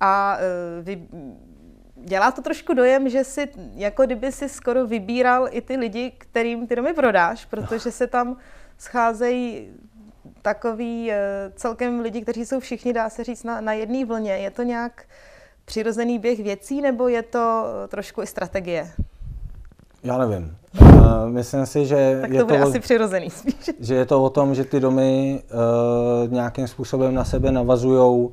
A 0.00 0.38
e, 0.38 0.82
vy, 0.82 1.08
dělá 1.94 2.30
to 2.30 2.42
trošku 2.42 2.74
dojem, 2.74 3.08
že 3.08 3.24
si 3.24 3.48
jako 3.74 4.06
kdyby 4.06 4.32
si 4.32 4.48
skoro 4.48 4.86
vybíral 4.86 5.48
i 5.50 5.60
ty 5.60 5.76
lidi, 5.76 6.12
kterým 6.18 6.66
ty 6.66 6.76
domy 6.76 6.94
prodáš, 6.94 7.44
protože 7.44 7.90
se 7.90 8.06
tam 8.06 8.36
scházejí 8.78 9.68
takový 10.42 11.12
eh, 11.12 11.52
celkem 11.56 12.00
lidi, 12.00 12.20
kteří 12.20 12.46
jsou 12.46 12.60
všichni, 12.60 12.92
dá 12.92 13.10
se 13.10 13.24
říct, 13.24 13.44
na, 13.44 13.60
na 13.60 13.72
jedné 13.72 14.04
vlně. 14.04 14.32
Je 14.32 14.50
to 14.50 14.62
nějak 14.62 15.04
přirozený 15.64 16.18
běh 16.18 16.42
věcí, 16.42 16.80
nebo 16.80 17.08
je 17.08 17.22
to 17.22 17.64
trošku 17.88 18.22
i 18.22 18.26
strategie? 18.26 18.90
Já 20.04 20.18
nevím. 20.18 20.56
Uh, 20.80 21.28
myslím 21.28 21.66
si, 21.66 21.86
že 21.86 22.18
tak 22.20 22.30
to 22.30 22.36
je 22.36 22.44
bude 22.44 22.58
to, 22.58 22.64
asi 22.64 22.80
přirozený 22.80 23.30
spíš. 23.30 23.70
Že 23.80 23.94
je 23.94 24.06
to 24.06 24.24
o 24.24 24.30
tom, 24.30 24.54
že 24.54 24.64
ty 24.64 24.80
domy 24.80 25.42
uh, 26.24 26.32
nějakým 26.32 26.68
způsobem 26.68 27.14
na 27.14 27.24
sebe 27.24 27.52
navazují 27.52 28.28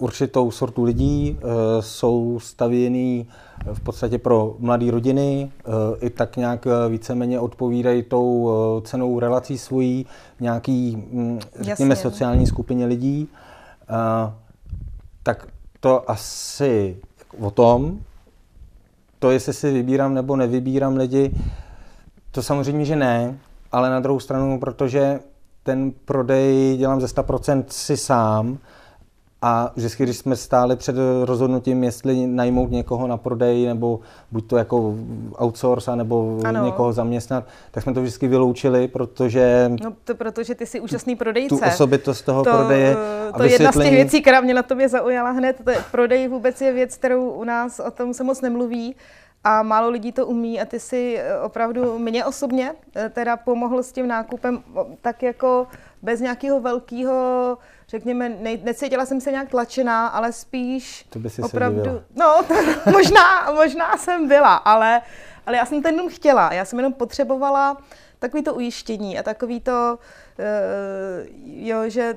určitou 0.00 0.50
sortu 0.50 0.84
lidí, 0.84 1.38
uh, 1.42 1.50
jsou 1.80 2.38
stavěný 2.42 3.26
v 3.72 3.80
podstatě 3.80 4.18
pro 4.18 4.56
mladé 4.58 4.90
rodiny, 4.90 5.52
eh, 5.58 6.06
i 6.06 6.10
tak 6.10 6.36
nějak 6.36 6.66
eh, 6.66 6.88
víceméně 6.88 7.40
odpovídají 7.40 8.02
tou 8.02 8.50
eh, 8.50 8.88
cenou 8.88 9.20
relací 9.20 9.58
svojí 9.58 10.06
nějaký, 10.40 10.96
hm, 10.96 11.38
řekněme, 11.60 11.92
Jasně. 11.92 12.10
sociální 12.10 12.46
skupině 12.46 12.86
lidí. 12.86 13.28
Tak 15.22 15.46
to 15.80 16.10
asi 16.10 16.96
o 17.40 17.50
tom, 17.50 17.98
to, 19.18 19.30
jestli 19.30 19.52
si 19.52 19.72
vybírám 19.72 20.14
nebo 20.14 20.36
nevybírám 20.36 20.96
lidi, 20.96 21.34
to 22.30 22.42
samozřejmě, 22.42 22.84
že 22.84 22.96
ne, 22.96 23.38
ale 23.72 23.90
na 23.90 24.00
druhou 24.00 24.20
stranu, 24.20 24.60
protože 24.60 25.20
ten 25.62 25.92
prodej 26.04 26.76
dělám 26.76 27.00
ze 27.00 27.06
100% 27.06 27.64
si 27.68 27.96
sám, 27.96 28.58
a 29.42 29.72
vždycky, 29.76 30.02
když 30.02 30.16
jsme 30.16 30.36
stáli 30.36 30.76
před 30.76 30.96
rozhodnutím, 31.24 31.84
jestli 31.84 32.26
najmout 32.26 32.70
někoho 32.70 33.06
na 33.06 33.16
prodej, 33.16 33.66
nebo 33.66 34.00
buď 34.30 34.46
to 34.46 34.56
jako 34.56 34.94
outsource, 35.42 35.96
nebo 35.96 36.38
ano. 36.44 36.64
někoho 36.64 36.92
zaměstnat, 36.92 37.44
tak 37.70 37.82
jsme 37.82 37.94
to 37.94 38.00
vždycky 38.00 38.28
vyloučili, 38.28 38.88
protože... 38.88 39.70
No 39.84 39.92
to 40.04 40.14
protože 40.14 40.54
ty 40.54 40.66
jsi 40.66 40.80
úžasný 40.80 41.16
prodejce. 41.16 41.56
Tu 41.56 41.60
osobitost 41.66 42.22
toho 42.22 42.44
to, 42.44 42.50
prodeje. 42.50 42.96
To 43.36 43.42
je 43.42 43.52
jedna 43.52 43.72
z 43.72 43.78
těch 43.78 43.90
věcí, 43.90 44.22
která 44.22 44.40
mě 44.40 44.54
na 44.54 44.62
tobě 44.62 44.88
zaujala 44.88 45.30
hned. 45.30 45.60
To 45.64 45.70
je, 45.70 45.78
prodej 45.90 46.28
vůbec 46.28 46.60
je 46.60 46.72
věc, 46.72 46.96
kterou 46.96 47.30
u 47.30 47.44
nás 47.44 47.80
o 47.80 47.90
tom 47.90 48.14
se 48.14 48.24
moc 48.24 48.40
nemluví 48.40 48.96
a 49.44 49.62
málo 49.62 49.90
lidí 49.90 50.12
to 50.12 50.26
umí 50.26 50.60
a 50.60 50.64
ty 50.64 50.80
si 50.80 51.18
eh, 51.18 51.40
opravdu 51.40 51.98
mě 51.98 52.24
osobně 52.24 52.74
eh, 52.96 53.08
teda 53.08 53.36
pomohl 53.36 53.82
s 53.82 53.92
tím 53.92 54.08
nákupem 54.08 54.62
tak 55.00 55.22
jako 55.22 55.66
bez 56.02 56.20
nějakého 56.20 56.60
velkého 56.60 57.58
řekněme, 57.90 58.28
ne, 58.28 58.56
necítila 58.62 59.06
jsem 59.06 59.20
se 59.20 59.30
nějak 59.30 59.48
tlačená, 59.48 60.06
ale 60.06 60.32
spíš 60.32 61.06
to 61.10 61.18
by 61.18 61.30
si 61.30 61.42
opravdu, 61.42 61.84
se 61.84 62.04
no 62.16 62.42
to, 62.48 62.54
možná, 62.90 63.50
možná 63.52 63.96
jsem 63.96 64.28
byla, 64.28 64.56
ale, 64.56 65.02
ale 65.46 65.56
já 65.56 65.66
jsem 65.66 65.82
ten 65.82 65.96
dům 65.96 66.08
chtěla, 66.08 66.52
já 66.52 66.64
jsem 66.64 66.78
jenom 66.78 66.92
potřebovala 66.92 67.76
takový 68.18 68.42
to 68.42 68.54
ujištění 68.54 69.18
a 69.18 69.22
takový 69.22 69.60
to, 69.60 69.98
uh, 70.38 71.26
jo, 71.44 71.88
že 71.88 72.16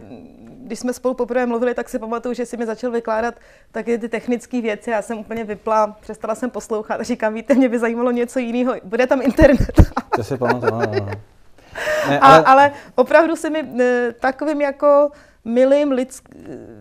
když 0.63 0.79
jsme 0.79 0.93
spolu 0.93 1.13
poprvé 1.13 1.45
mluvili, 1.45 1.73
tak 1.73 1.89
si 1.89 1.99
pamatuju, 1.99 2.33
že 2.33 2.45
si 2.45 2.57
mi 2.57 2.65
začal 2.65 2.91
vykládat 2.91 3.35
taky 3.71 3.97
ty 3.97 4.09
technické 4.09 4.61
věci. 4.61 4.89
Já 4.89 5.01
jsem 5.01 5.17
úplně 5.17 5.43
vypla, 5.43 5.97
přestala 6.01 6.35
jsem 6.35 6.49
poslouchat 6.49 6.99
a 6.99 7.03
říkám, 7.03 7.33
víte, 7.33 7.53
mě 7.53 7.69
by 7.69 7.79
zajímalo 7.79 8.11
něco 8.11 8.39
jiného. 8.39 8.75
Bude 8.83 9.07
tam 9.07 9.21
internet. 9.21 9.81
To 10.15 10.23
si 10.23 10.37
pamatuju, 10.37 10.79
ne, 12.09 12.19
ale... 12.19 12.43
A, 12.43 12.51
ale 12.51 12.71
opravdu 12.95 13.35
se 13.35 13.49
mi 13.49 13.69
eh, 13.79 14.13
takovým 14.19 14.61
jako 14.61 15.11
milým, 15.45 15.91
lidsk, 15.91 16.29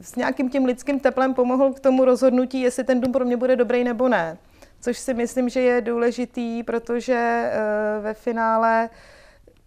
s 0.01 0.17
nějakým 0.17 0.51
tím 0.51 0.65
lidským 0.65 1.01
teplem 1.01 1.35
pomohl 1.35 1.73
k 1.73 1.81
tomu 1.81 2.05
rozhodnutí, 2.05 2.61
jestli 2.61 2.85
ten 2.85 3.01
dům 3.01 3.13
pro 3.13 3.25
mě 3.25 3.37
bude 3.37 3.57
dobrý 3.57 3.85
nebo 3.85 4.09
ne. 4.09 4.39
Což 4.81 4.99
si 4.99 5.15
myslím, 5.15 5.49
že 5.49 5.61
je 5.61 5.81
důležitý, 5.81 6.63
protože 6.63 7.51
uh, 7.99 8.05
ve 8.05 8.15
finále 8.15 8.91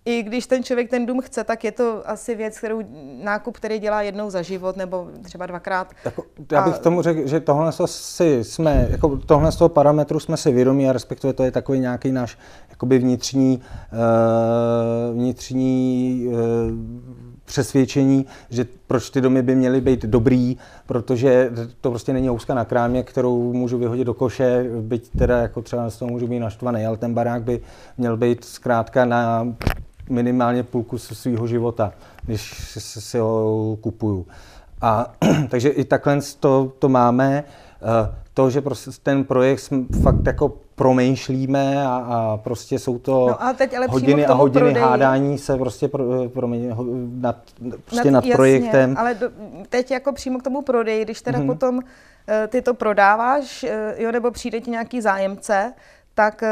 i 0.05 0.23
když 0.23 0.47
ten 0.47 0.63
člověk 0.63 0.89
ten 0.89 1.05
dům 1.05 1.21
chce, 1.21 1.43
tak 1.43 1.63
je 1.63 1.71
to 1.71 2.10
asi 2.10 2.36
věc, 2.36 2.58
kterou 2.58 2.81
nákup, 3.23 3.58
který 3.58 3.79
dělá 3.79 4.01
jednou 4.01 4.29
za 4.29 4.41
život 4.41 4.77
nebo 4.77 5.08
třeba 5.23 5.45
dvakrát. 5.45 5.93
Jako, 6.05 6.23
já 6.51 6.62
bych 6.62 6.75
a... 6.75 6.77
tomu 6.77 7.01
řekl, 7.01 7.27
že 7.27 7.39
tohle 7.39 7.71
si 7.86 8.43
jsme, 8.43 8.88
jako 8.89 9.17
tohle 9.17 9.51
z 9.51 9.55
toho 9.55 9.69
parametru 9.69 10.19
jsme 10.19 10.38
si 10.38 10.51
vědomí 10.51 10.89
a 10.89 10.93
respektive 10.93 11.34
to 11.34 11.43
je 11.43 11.51
takový 11.51 11.79
nějaký 11.79 12.12
náš 12.12 12.38
jakoby 12.69 12.99
vnitřní, 12.99 13.62
uh, 13.91 15.17
vnitřní 15.17 16.25
uh, 16.27 16.38
přesvědčení, 17.45 18.25
že 18.49 18.65
proč 18.88 19.10
ty 19.10 19.21
domy 19.21 19.41
by 19.41 19.55
měly 19.55 19.81
být 19.81 20.05
dobrý, 20.05 20.58
protože 20.86 21.51
to 21.81 21.89
prostě 21.89 22.13
není 22.13 22.27
houska 22.27 22.53
na 22.53 22.65
krámě, 22.65 23.03
kterou 23.03 23.53
můžu 23.53 23.77
vyhodit 23.77 24.05
do 24.05 24.13
koše, 24.13 24.65
byť 24.81 25.10
teda 25.17 25.38
jako 25.38 25.62
třeba 25.62 25.89
z 25.89 25.97
toho 25.97 26.12
můžu 26.12 26.27
být 26.27 26.39
naštvaný, 26.39 26.86
ale 26.86 26.97
ten 26.97 27.13
barák 27.13 27.43
by 27.43 27.62
měl 27.97 28.17
být 28.17 28.45
zkrátka 28.45 29.05
na 29.05 29.47
minimálně 30.10 30.63
půlku 30.63 30.97
svého 30.97 31.47
života, 31.47 31.93
když 32.25 32.77
si 32.79 33.19
ho 33.19 33.77
kupuju. 33.81 34.27
A 34.81 35.13
takže 35.49 35.69
i 35.69 35.84
takhle 35.84 36.19
to, 36.39 36.73
to 36.79 36.89
máme. 36.89 37.43
To, 38.36 38.50
že 38.50 38.62
prostě 38.62 38.91
ten 39.04 39.24
projekt 39.24 39.69
fakt 40.04 40.26
jako 40.26 40.54
promýšlíme 40.76 41.86
a, 41.86 41.95
a 41.95 42.38
prostě 42.38 42.80
jsou 42.80 43.00
to 43.00 43.28
no 43.28 43.43
a 43.43 43.54
teď 43.54 43.76
ale 43.78 43.88
hodiny 43.88 44.26
a 44.26 44.34
hodiny 44.34 44.60
prodeji. 44.60 44.84
hádání 44.84 45.38
se 45.38 45.58
prostě 45.58 45.88
pro, 45.88 46.30
pro 46.30 46.48
mě, 46.48 46.76
nad, 47.10 47.38
prostě 47.86 48.12
nad, 48.12 48.13
nad 48.13 48.26
jasně, 48.26 48.36
projektem. 48.36 48.95
Ale 48.98 49.13
do, 49.13 49.30
teď 49.69 49.91
jako 49.91 50.13
přímo 50.13 50.39
k 50.39 50.43
tomu 50.43 50.62
prodeji, 50.62 51.06
když 51.06 51.21
teda 51.21 51.39
mm-hmm. 51.39 51.45
potom 51.45 51.76
uh, 51.76 51.82
ty 52.48 52.62
to 52.62 52.74
prodáváš, 52.74 53.63
uh, 53.63 53.69
jo, 54.02 54.12
nebo 54.12 54.32
přijde 54.32 54.62
ti 54.62 54.71
nějaký 54.71 55.02
zájemce, 55.02 55.74
tak 56.13 56.41
uh, 56.41 56.48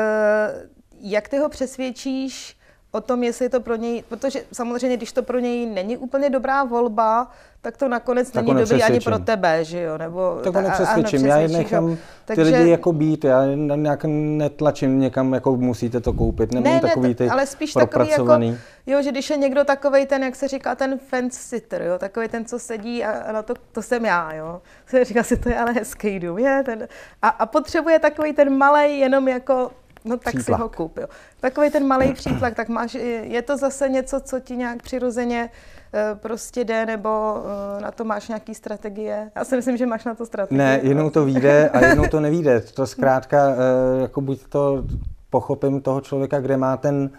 jak 1.02 1.30
ty 1.30 1.38
ho 1.38 1.50
přesvědčíš, 1.50 2.58
o 2.96 3.02
tom, 3.02 3.24
jestli 3.24 3.46
je 3.46 3.50
to 3.50 3.62
pro 3.62 3.76
něj, 3.76 4.04
protože 4.10 4.44
samozřejmě, 4.52 4.98
když 4.98 5.12
to 5.12 5.24
pro 5.24 5.40
něj 5.40 5.66
není 5.66 5.98
úplně 5.98 6.30
dobrá 6.30 6.64
volba, 6.64 7.32
tak 7.62 7.78
to 7.78 7.88
nakonec 7.88 8.32
tak 8.32 8.46
není 8.46 8.60
dobrý 8.60 8.84
ani 8.84 9.00
pro 9.00 9.20
tebe, 9.20 9.66
že 9.66 9.82
jo? 9.82 9.98
Nebo, 9.98 10.40
tak 10.44 10.56
ho 10.56 10.62
nepřesvědčím, 10.62 11.26
já 11.26 11.48
nechám 11.48 11.96
ty 12.26 12.36
Takže... 12.36 12.58
lidi 12.58 12.70
jako 12.70 12.94
být, 12.94 13.24
já 13.24 13.46
nějak 13.56 14.06
netlačím 14.06 15.00
někam, 15.00 15.34
jako 15.34 15.56
musíte 15.56 16.02
to 16.02 16.14
koupit, 16.14 16.52
nemám 16.52 16.74
ne, 16.74 16.80
takový 16.80 17.08
ne, 17.08 17.16
ty 17.16 17.30
ale 17.30 17.46
spíš 17.46 17.74
propracovaný. 17.74 18.52
Takový 18.52 18.64
jako, 18.86 18.92
jo, 18.92 19.02
že 19.02 19.12
když 19.12 19.30
je 19.30 19.38
někdo 19.38 19.64
takový 19.64 20.06
ten, 20.06 20.24
jak 20.24 20.36
se 20.36 20.48
říká, 20.48 20.76
ten 20.76 21.00
fence 21.08 21.40
sitter, 21.40 21.82
jo, 21.82 21.98
takový 21.98 22.28
ten, 22.28 22.46
co 22.46 22.60
sedí 22.60 23.04
a, 23.04 23.12
a 23.12 23.32
na 23.32 23.42
to, 23.42 23.54
to 23.72 23.82
jsem 23.82 24.06
já, 24.06 24.34
jo. 24.34 24.62
Se 24.86 25.06
říká 25.06 25.24
si, 25.24 25.38
to 25.38 25.50
je 25.50 25.58
ale 25.58 25.72
hezký 25.72 26.20
dům, 26.20 26.40
je 26.40 26.64
ten, 26.66 26.88
a, 27.22 27.28
a 27.28 27.46
potřebuje 27.46 28.00
takový 28.00 28.34
ten 28.34 28.58
malý 28.58 29.00
jenom 29.00 29.28
jako 29.28 29.72
No 30.06 30.18
tak 30.18 30.34
přítlak. 30.36 30.60
si 30.60 30.62
ho 30.62 30.70
koupil. 30.70 31.08
Takový 31.40 31.70
ten 31.70 31.88
malý 31.88 32.14
přítlak, 32.14 32.56
tak 32.56 32.70
máš, 32.70 32.94
je 33.22 33.42
to 33.42 33.58
zase 33.58 33.90
něco, 33.90 34.20
co 34.20 34.40
ti 34.40 34.58
nějak 34.58 34.84
přirozeně 34.84 35.50
eh, 35.94 36.16
prostě 36.16 36.64
jde, 36.64 36.86
nebo 36.86 37.44
eh, 37.78 37.82
na 37.82 37.92
to 37.92 38.04
máš 38.04 38.28
nějaký 38.28 38.56
strategie? 38.56 39.32
Já 39.36 39.46
si 39.46 39.56
myslím, 39.56 39.78
že 39.78 39.86
máš 39.86 40.06
na 40.06 40.16
to 40.16 40.26
strategie. 40.26 40.58
Ne, 40.58 40.80
jednou 40.84 41.10
to 41.10 41.26
vyjde 41.26 41.70
a 41.70 41.86
jednou 41.86 42.08
to 42.08 42.20
nevíde. 42.20 42.62
To 42.62 42.88
zkrátka, 42.88 43.50
eh, 43.50 44.02
jako 44.02 44.22
buď 44.22 44.40
to 44.50 44.84
pochopím 45.30 45.82
toho 45.82 46.02
člověka, 46.02 46.40
kde 46.40 46.58
má 46.58 46.78
ten, 46.78 47.10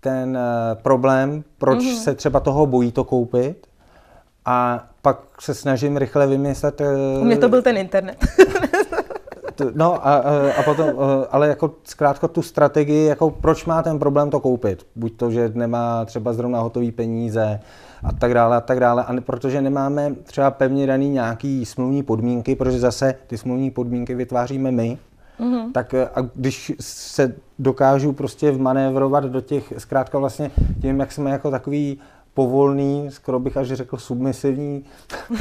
ten 0.00 0.38
problém, 0.74 1.44
proč 1.58 1.78
mm-hmm. 1.78 2.02
se 2.02 2.14
třeba 2.14 2.40
toho 2.40 2.66
bojí 2.66 2.92
to 2.92 3.04
koupit, 3.04 3.66
a 4.44 4.86
pak 5.02 5.18
se 5.40 5.54
snažím 5.54 5.96
rychle 5.96 6.26
vymyslet. 6.26 6.80
U 7.20 7.24
mě 7.24 7.38
to 7.38 7.48
byl 7.48 7.62
ten 7.62 7.76
internet. 7.76 8.16
no 9.74 10.06
a, 10.06 10.14
a 10.58 10.62
potom, 10.62 10.88
eh, 10.88 11.26
ale 11.30 11.48
jako 11.48 11.74
zkrátka 11.84 12.28
tu 12.28 12.42
strategii, 12.42 13.06
jako 13.06 13.30
proč 13.30 13.64
má 13.64 13.82
ten 13.82 13.98
problém 13.98 14.30
to 14.30 14.40
koupit. 14.40 14.86
Buď 14.96 15.16
to, 15.16 15.30
že 15.30 15.52
nemá 15.54 16.04
třeba 16.04 16.32
zrovna 16.32 16.60
hotový 16.60 16.92
peníze 16.92 17.60
a 18.04 18.12
tak 18.12 18.34
dále 18.34 18.56
a 18.56 18.60
tak 18.60 18.80
dále. 18.80 19.04
A 19.04 19.20
protože 19.20 19.62
nemáme 19.62 20.14
třeba 20.22 20.50
pevně 20.50 20.86
daný 20.86 21.08
nějaký 21.08 21.66
smluvní 21.66 22.02
podmínky, 22.02 22.54
protože 22.56 22.78
zase 22.78 23.14
ty 23.26 23.38
smluvní 23.38 23.70
podmínky 23.70 24.14
vytváříme 24.14 24.70
my, 24.70 24.98
Mm-hmm. 25.40 25.72
Tak 25.72 25.94
eh, 25.94 26.08
a 26.14 26.20
když 26.34 26.72
se 26.80 27.34
dokážu 27.58 28.12
prostě 28.12 28.50
vmanévrovat 28.50 29.24
do 29.24 29.40
těch, 29.40 29.72
zkrátka 29.78 30.18
vlastně 30.18 30.50
tím, 30.82 31.00
jak 31.00 31.12
jsme 31.12 31.30
jako 31.30 31.50
takový 31.50 31.98
povolný, 32.34 33.06
skoro 33.10 33.38
bych 33.38 33.56
až 33.56 33.68
řekl 33.72 33.96
submisivní 33.96 34.84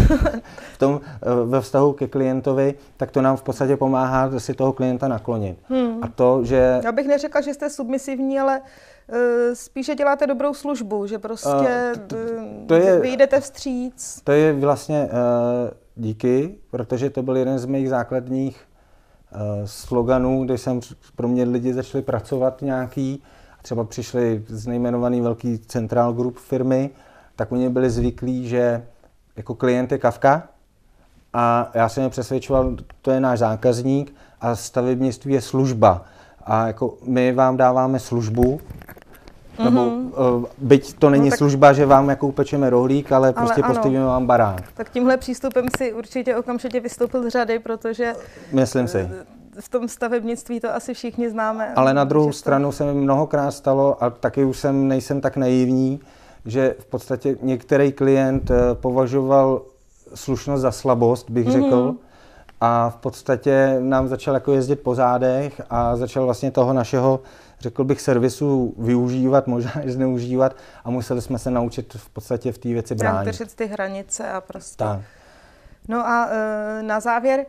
v 0.74 0.78
tom, 0.78 1.02
eh, 1.04 1.46
ve 1.46 1.62
vztahu 1.62 1.94
ke 1.94 2.08
klientovi, 2.08 2.74
tak 2.98 3.12
to 3.12 3.22
nám 3.22 3.38
v 3.38 3.44
podstatě 3.44 3.78
pomáhá 3.78 4.40
si 4.40 4.54
toho 4.54 4.74
klienta 4.74 5.08
naklonit. 5.08 5.58
Hmm. 5.70 6.04
A 6.04 6.08
to, 6.08 6.44
že... 6.44 6.82
Já 6.84 6.92
bych 6.92 7.08
neřekla, 7.08 7.42
že 7.42 7.54
jste 7.54 7.70
submisivní, 7.70 8.40
ale 8.40 8.62
uh, 8.62 9.18
spíše 9.54 9.96
děláte 9.96 10.28
dobrou 10.28 10.54
službu, 10.54 11.08
že 11.08 11.20
prostě 11.20 11.50
uh, 11.50 12.08
to, 12.08 12.16
to 12.66 12.76
je, 12.76 13.00
vyjdete 13.00 13.40
vstříc. 13.40 14.22
To 14.24 14.32
je 14.32 14.54
vlastně 14.54 15.04
uh, 15.04 15.10
díky, 15.96 16.56
protože 16.72 17.10
to 17.10 17.24
byl 17.24 17.38
jeden 17.38 17.60
z 17.60 17.66
mých 17.66 17.90
základních 17.90 18.62
uh, 19.34 19.40
sloganů, 19.66 20.46
kdy 20.46 20.58
jsem 20.58 20.80
pro 21.16 21.28
mě 21.28 21.44
lidi 21.44 21.74
začali 21.74 22.04
pracovat 22.04 22.62
nějaký, 22.62 23.24
třeba 23.70 23.84
přišli 23.84 24.44
z 24.48 24.68
nejmenovaný 24.68 25.22
velký 25.22 25.60
central 25.60 26.14
group 26.14 26.38
firmy, 26.38 26.90
tak 27.36 27.52
oni 27.52 27.70
byli 27.70 27.90
zvyklí, 27.90 28.48
že 28.48 28.84
jako 29.38 29.56
klient 29.56 29.92
je 29.92 29.98
Kavka 29.98 30.44
a 31.34 31.72
já 31.74 31.90
jsem 31.90 32.04
je 32.04 32.10
přesvědčoval, 32.10 32.76
to 33.02 33.12
je 33.12 33.20
náš 33.20 33.40
zákazník 33.40 34.16
a 34.42 34.56
stavebnictví 34.56 35.34
je 35.34 35.42
služba. 35.42 36.06
A 36.44 36.68
jako 36.68 36.98
my 37.04 37.32
vám 37.32 37.58
dáváme 37.58 38.00
službu, 38.00 38.62
mm-hmm. 39.58 39.64
nebo 39.64 39.86
uh, 39.86 40.46
byť 40.58 40.94
to 40.94 41.10
není 41.10 41.26
no, 41.26 41.30
tak... 41.30 41.38
služba, 41.38 41.74
že 41.74 41.86
vám 41.86 42.10
jako 42.10 42.28
upečeme 42.28 42.70
rohlík, 42.70 43.12
ale, 43.12 43.28
ale 43.28 43.34
prostě 43.34 43.62
ano. 43.62 43.74
postavíme 43.74 44.06
vám 44.06 44.28
barák. 44.28 44.72
Tak 44.74 44.90
tímhle 44.90 45.18
přístupem 45.18 45.66
si 45.78 45.94
určitě 45.94 46.36
okamžitě 46.36 46.80
vystoupil 46.80 47.24
z 47.24 47.28
řady, 47.28 47.60
protože... 47.60 48.14
Myslím 48.52 48.88
si 48.88 48.98
eh, 48.98 49.39
v 49.60 49.70
tom 49.70 49.88
stavebnictví 49.88 50.60
to 50.60 50.76
asi 50.76 50.94
všichni 50.94 51.30
známe. 51.30 51.74
Ale 51.76 51.94
na 51.94 52.04
druhou 52.04 52.32
stranu 52.32 52.70
to... 52.70 52.72
se 52.72 52.86
mi 52.86 52.94
mnohokrát 52.94 53.52
stalo, 53.52 54.04
a 54.04 54.10
taky 54.10 54.44
už 54.44 54.60
jsem, 54.60 54.88
nejsem 54.88 55.22
tak 55.22 55.38
naivní, 55.38 56.00
že 56.46 56.76
v 56.80 56.86
podstatě 56.86 57.38
některý 57.42 57.92
klient 57.92 58.52
eh, 58.52 58.56
považoval 58.74 59.62
slušnost 60.16 60.62
za 60.62 60.72
slabost, 60.72 61.30
bych 61.30 61.48
mm-hmm. 61.48 61.64
řekl, 61.64 61.96
a 62.62 62.90
v 62.90 62.96
podstatě 62.96 63.78
nám 63.80 64.08
začal 64.08 64.34
jako 64.34 64.54
jezdit 64.54 64.76
po 64.76 64.96
zádech 64.96 65.62
a 65.70 65.96
začal 65.96 66.26
vlastně 66.26 66.52
toho 66.52 66.74
našeho, 66.74 67.20
řekl 67.60 67.84
bych, 67.84 68.02
servisu 68.02 68.74
využívat, 68.78 69.48
možná 69.48 69.72
i 69.86 69.92
zneužívat 69.92 70.56
a 70.84 70.90
museli 70.90 71.22
jsme 71.22 71.40
se 71.40 71.52
naučit 71.52 71.94
v 71.94 72.10
podstatě 72.10 72.52
v 72.52 72.58
té 72.58 72.70
věci 72.70 72.96
bránit. 72.96 73.38
Tak 73.38 73.48
ty 73.56 73.66
hranice 73.66 74.32
a 74.32 74.42
prostě. 74.42 74.76
Tak. 74.78 75.00
No 75.88 76.08
a 76.08 76.28
e, 76.32 76.84
na 76.84 77.00
závěr, 77.00 77.46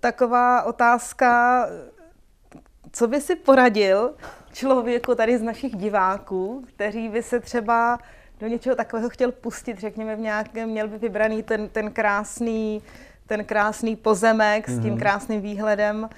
taková 0.00 0.62
otázka, 0.62 1.66
co 2.92 3.08
by 3.08 3.20
si 3.20 3.36
poradil 3.36 4.14
člověku 4.52 5.14
tady 5.14 5.38
z 5.38 5.42
našich 5.42 5.76
diváků, 5.76 6.64
kteří 6.68 7.08
by 7.08 7.22
se 7.22 7.40
třeba 7.40 7.98
do 8.40 8.46
něčeho 8.46 8.76
takového 8.76 9.08
chtěl 9.08 9.32
pustit, 9.32 9.78
řekněme, 9.78 10.16
v 10.16 10.20
nějakém, 10.20 10.70
měl 10.70 10.88
by 10.88 10.98
vybraný 10.98 11.42
ten, 11.42 11.68
ten 11.68 11.90
krásný 11.90 12.82
ten 13.30 13.44
krásný 13.44 13.96
pozemek 13.96 14.68
mm-hmm. 14.68 14.78
s 14.78 14.82
tím 14.82 14.90
mhm. 14.90 14.98
krásným 14.98 15.40
výhledem 15.40 16.08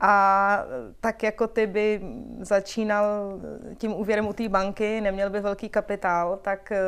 a 0.00 0.64
tak 1.00 1.22
jako 1.22 1.46
ty 1.46 1.66
by 1.66 2.00
začínal 2.40 3.40
tím 3.78 3.92
úvěrem 3.92 4.28
u 4.28 4.32
té 4.32 4.48
banky, 4.48 5.00
neměl 5.00 5.30
by 5.30 5.40
velký 5.40 5.68
kapitál, 5.68 6.38
tak 6.42 6.72
eh, 6.72 6.78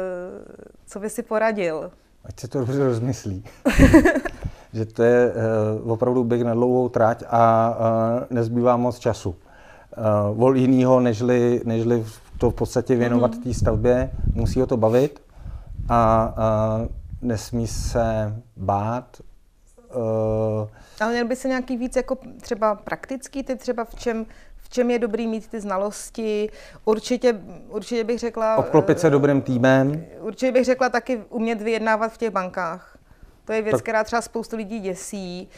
co 0.87 1.01
by 1.01 1.11
si 1.11 1.23
poradil? 1.23 1.91
Ať 2.25 2.41
se 2.41 2.49
to 2.49 2.59
dobře 2.59 2.85
rozmyslí. 2.85 3.45
že 4.75 4.85
to 4.85 5.03
je 5.03 5.33
uh, 5.83 5.91
opravdu 5.91 6.25
běh 6.25 6.43
na 6.43 6.55
dlouhou 6.55 6.89
trať 6.89 7.23
a 7.31 7.77
uh, 7.79 8.37
nezbývá 8.37 8.77
moc 8.77 8.99
času. 8.99 9.31
Uh, 9.31 10.37
vol 10.37 10.57
jinýho, 10.57 11.01
nežli, 11.01 11.61
nežli 11.65 12.05
to 12.39 12.51
v 12.51 12.55
podstatě 12.55 12.97
věnovat 12.97 13.35
mm-hmm. 13.35 13.43
té 13.43 13.55
stavbě, 13.55 14.11
musí 14.35 14.61
ho 14.61 14.67
to 14.67 14.77
bavit 14.77 15.23
a 15.89 16.35
nesmí 17.23 17.67
se 17.67 18.37
bát. 18.57 19.17
Ale 21.01 21.13
měl 21.13 21.27
by 21.27 21.37
se 21.37 21.49
nějaký 21.49 21.77
víc 21.77 21.97
jako 21.97 22.17
třeba 22.41 22.75
praktický, 22.75 23.43
ty 23.43 23.57
třeba 23.57 23.85
v 23.85 23.95
čem, 23.95 24.27
v 24.57 24.69
čem 24.69 24.91
je 24.91 24.99
dobrý 24.99 25.27
mít 25.27 25.49
ty 25.49 25.61
znalosti. 25.61 26.51
Určitě, 26.85 27.41
určitě 27.69 28.05
bych 28.05 28.19
řekla... 28.19 28.57
Obklopit 28.57 29.01
se 29.01 29.11
dobrým 29.11 29.43
týmem. 29.43 30.05
Určitě 30.21 30.53
bych 30.53 30.65
řekla 30.65 30.89
taky 30.89 31.23
umět 31.29 31.63
vyjednávat 31.63 32.13
v 32.13 32.19
těch 32.19 32.31
bankách. 32.31 32.94
To 33.45 33.53
je 33.53 33.63
věc, 33.63 33.73
tak, 33.73 33.83
která 33.83 34.05
třeba 34.05 34.23
spoustu 34.23 34.57
lidí 34.57 34.81
děsí. 34.81 35.49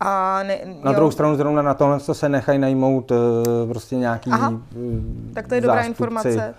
A 0.00 0.42
ne, 0.42 0.58
na 0.82 0.90
jo. 0.90 0.96
druhou 0.96 1.10
stranu 1.10 1.36
zrovna 1.36 1.62
na 1.62 1.74
tohle 1.74 2.00
se 2.00 2.28
nechají 2.28 2.58
najmout 2.58 3.10
uh, 3.10 3.18
prostě 3.68 3.96
nějaký 3.96 4.30
Aha, 4.30 4.52
tak 5.34 5.48
to 5.48 5.54
je 5.54 5.60
dobrá 5.60 5.82
informace. 5.82 6.54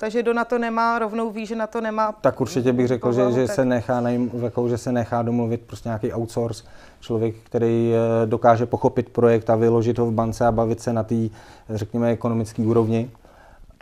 Takže 0.00 0.22
kdo 0.22 0.34
na 0.34 0.44
to 0.44 0.58
nemá, 0.58 0.98
rovnou 0.98 1.30
ví, 1.30 1.46
že 1.46 1.56
na 1.56 1.66
to 1.66 1.80
nemá. 1.80 2.12
Tak 2.12 2.40
určitě 2.40 2.72
bych 2.72 2.88
řekl, 2.88 3.12
že, 3.12 3.32
že, 3.32 3.48
se 3.48 3.64
nechá 3.64 4.00
najím, 4.00 4.30
jako, 4.42 4.68
že 4.68 4.78
se 4.78 4.92
nechá 4.92 5.22
domluvit 5.22 5.60
prostě 5.60 5.88
nějaký 5.88 6.12
outsource, 6.12 6.64
člověk, 7.00 7.34
který 7.44 7.92
eh, 7.94 8.26
dokáže 8.26 8.66
pochopit 8.66 9.08
projekt 9.08 9.50
a 9.50 9.56
vyložit 9.56 9.98
ho 9.98 10.06
v 10.06 10.12
bance 10.12 10.46
a 10.46 10.52
bavit 10.52 10.80
se 10.80 10.92
na 10.92 11.02
té, 11.02 11.14
řekněme, 11.70 12.10
ekonomické 12.10 12.62
úrovni. 12.62 13.10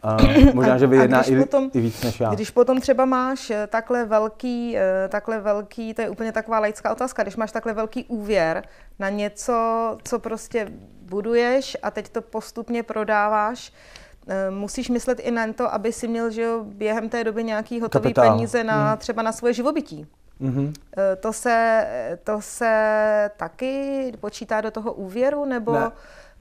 A 0.09 0.16
možná, 0.55 0.79
že 0.79 0.87
vyjedná 0.87 1.23
i, 1.23 1.37
potom, 1.37 1.71
i 1.75 1.81
víc 1.81 2.03
než 2.03 2.21
já. 2.21 2.35
Když 2.35 2.51
potom 2.51 2.81
třeba 2.81 3.05
máš 3.05 3.51
eh, 3.51 3.66
takhle 3.66 4.05
velký, 4.05 4.77
eh, 4.77 5.09
takhle 5.09 5.40
velký, 5.40 5.95
to 5.95 6.03
je 6.03 6.11
úplně 6.11 6.33
taková 6.33 6.59
laická 6.59 6.92
otázka, 6.92 7.23
když 7.23 7.37
máš 7.37 7.53
takhle 7.53 7.73
velký 7.73 8.05
úvěr 8.05 8.62
na 8.99 9.09
něco, 9.09 9.55
co 10.05 10.19
prostě 10.19 10.73
buduješ 11.03 11.77
a 11.83 11.90
teď 11.90 12.09
to 12.09 12.23
postupně 12.23 12.83
prodáváš, 12.83 13.73
eh, 14.29 14.51
musíš 14.51 14.88
myslet 14.88 15.21
i 15.21 15.31
na 15.31 15.53
to, 15.53 15.75
aby 15.75 15.92
si 15.92 16.09
měl 16.09 16.31
že 16.31 16.42
jo, 16.42 16.64
během 16.64 17.09
té 17.09 17.25
doby 17.25 17.45
nějaký 17.45 17.81
hotový 17.81 18.03
Kapitál. 18.03 18.37
peníze 18.37 18.64
na 18.64 18.88
hmm. 18.88 18.99
třeba 18.99 19.23
na 19.23 19.33
svoje 19.33 19.55
živobytí. 19.55 20.07
Mm-hmm. 20.40 20.73
To, 21.21 21.33
se, 21.33 21.87
to 22.25 22.40
se 22.40 23.31
taky 23.37 24.12
počítá 24.21 24.61
do 24.61 24.71
toho 24.71 24.92
úvěru, 24.92 25.45
nebo... 25.45 25.73
Ne 25.73 25.90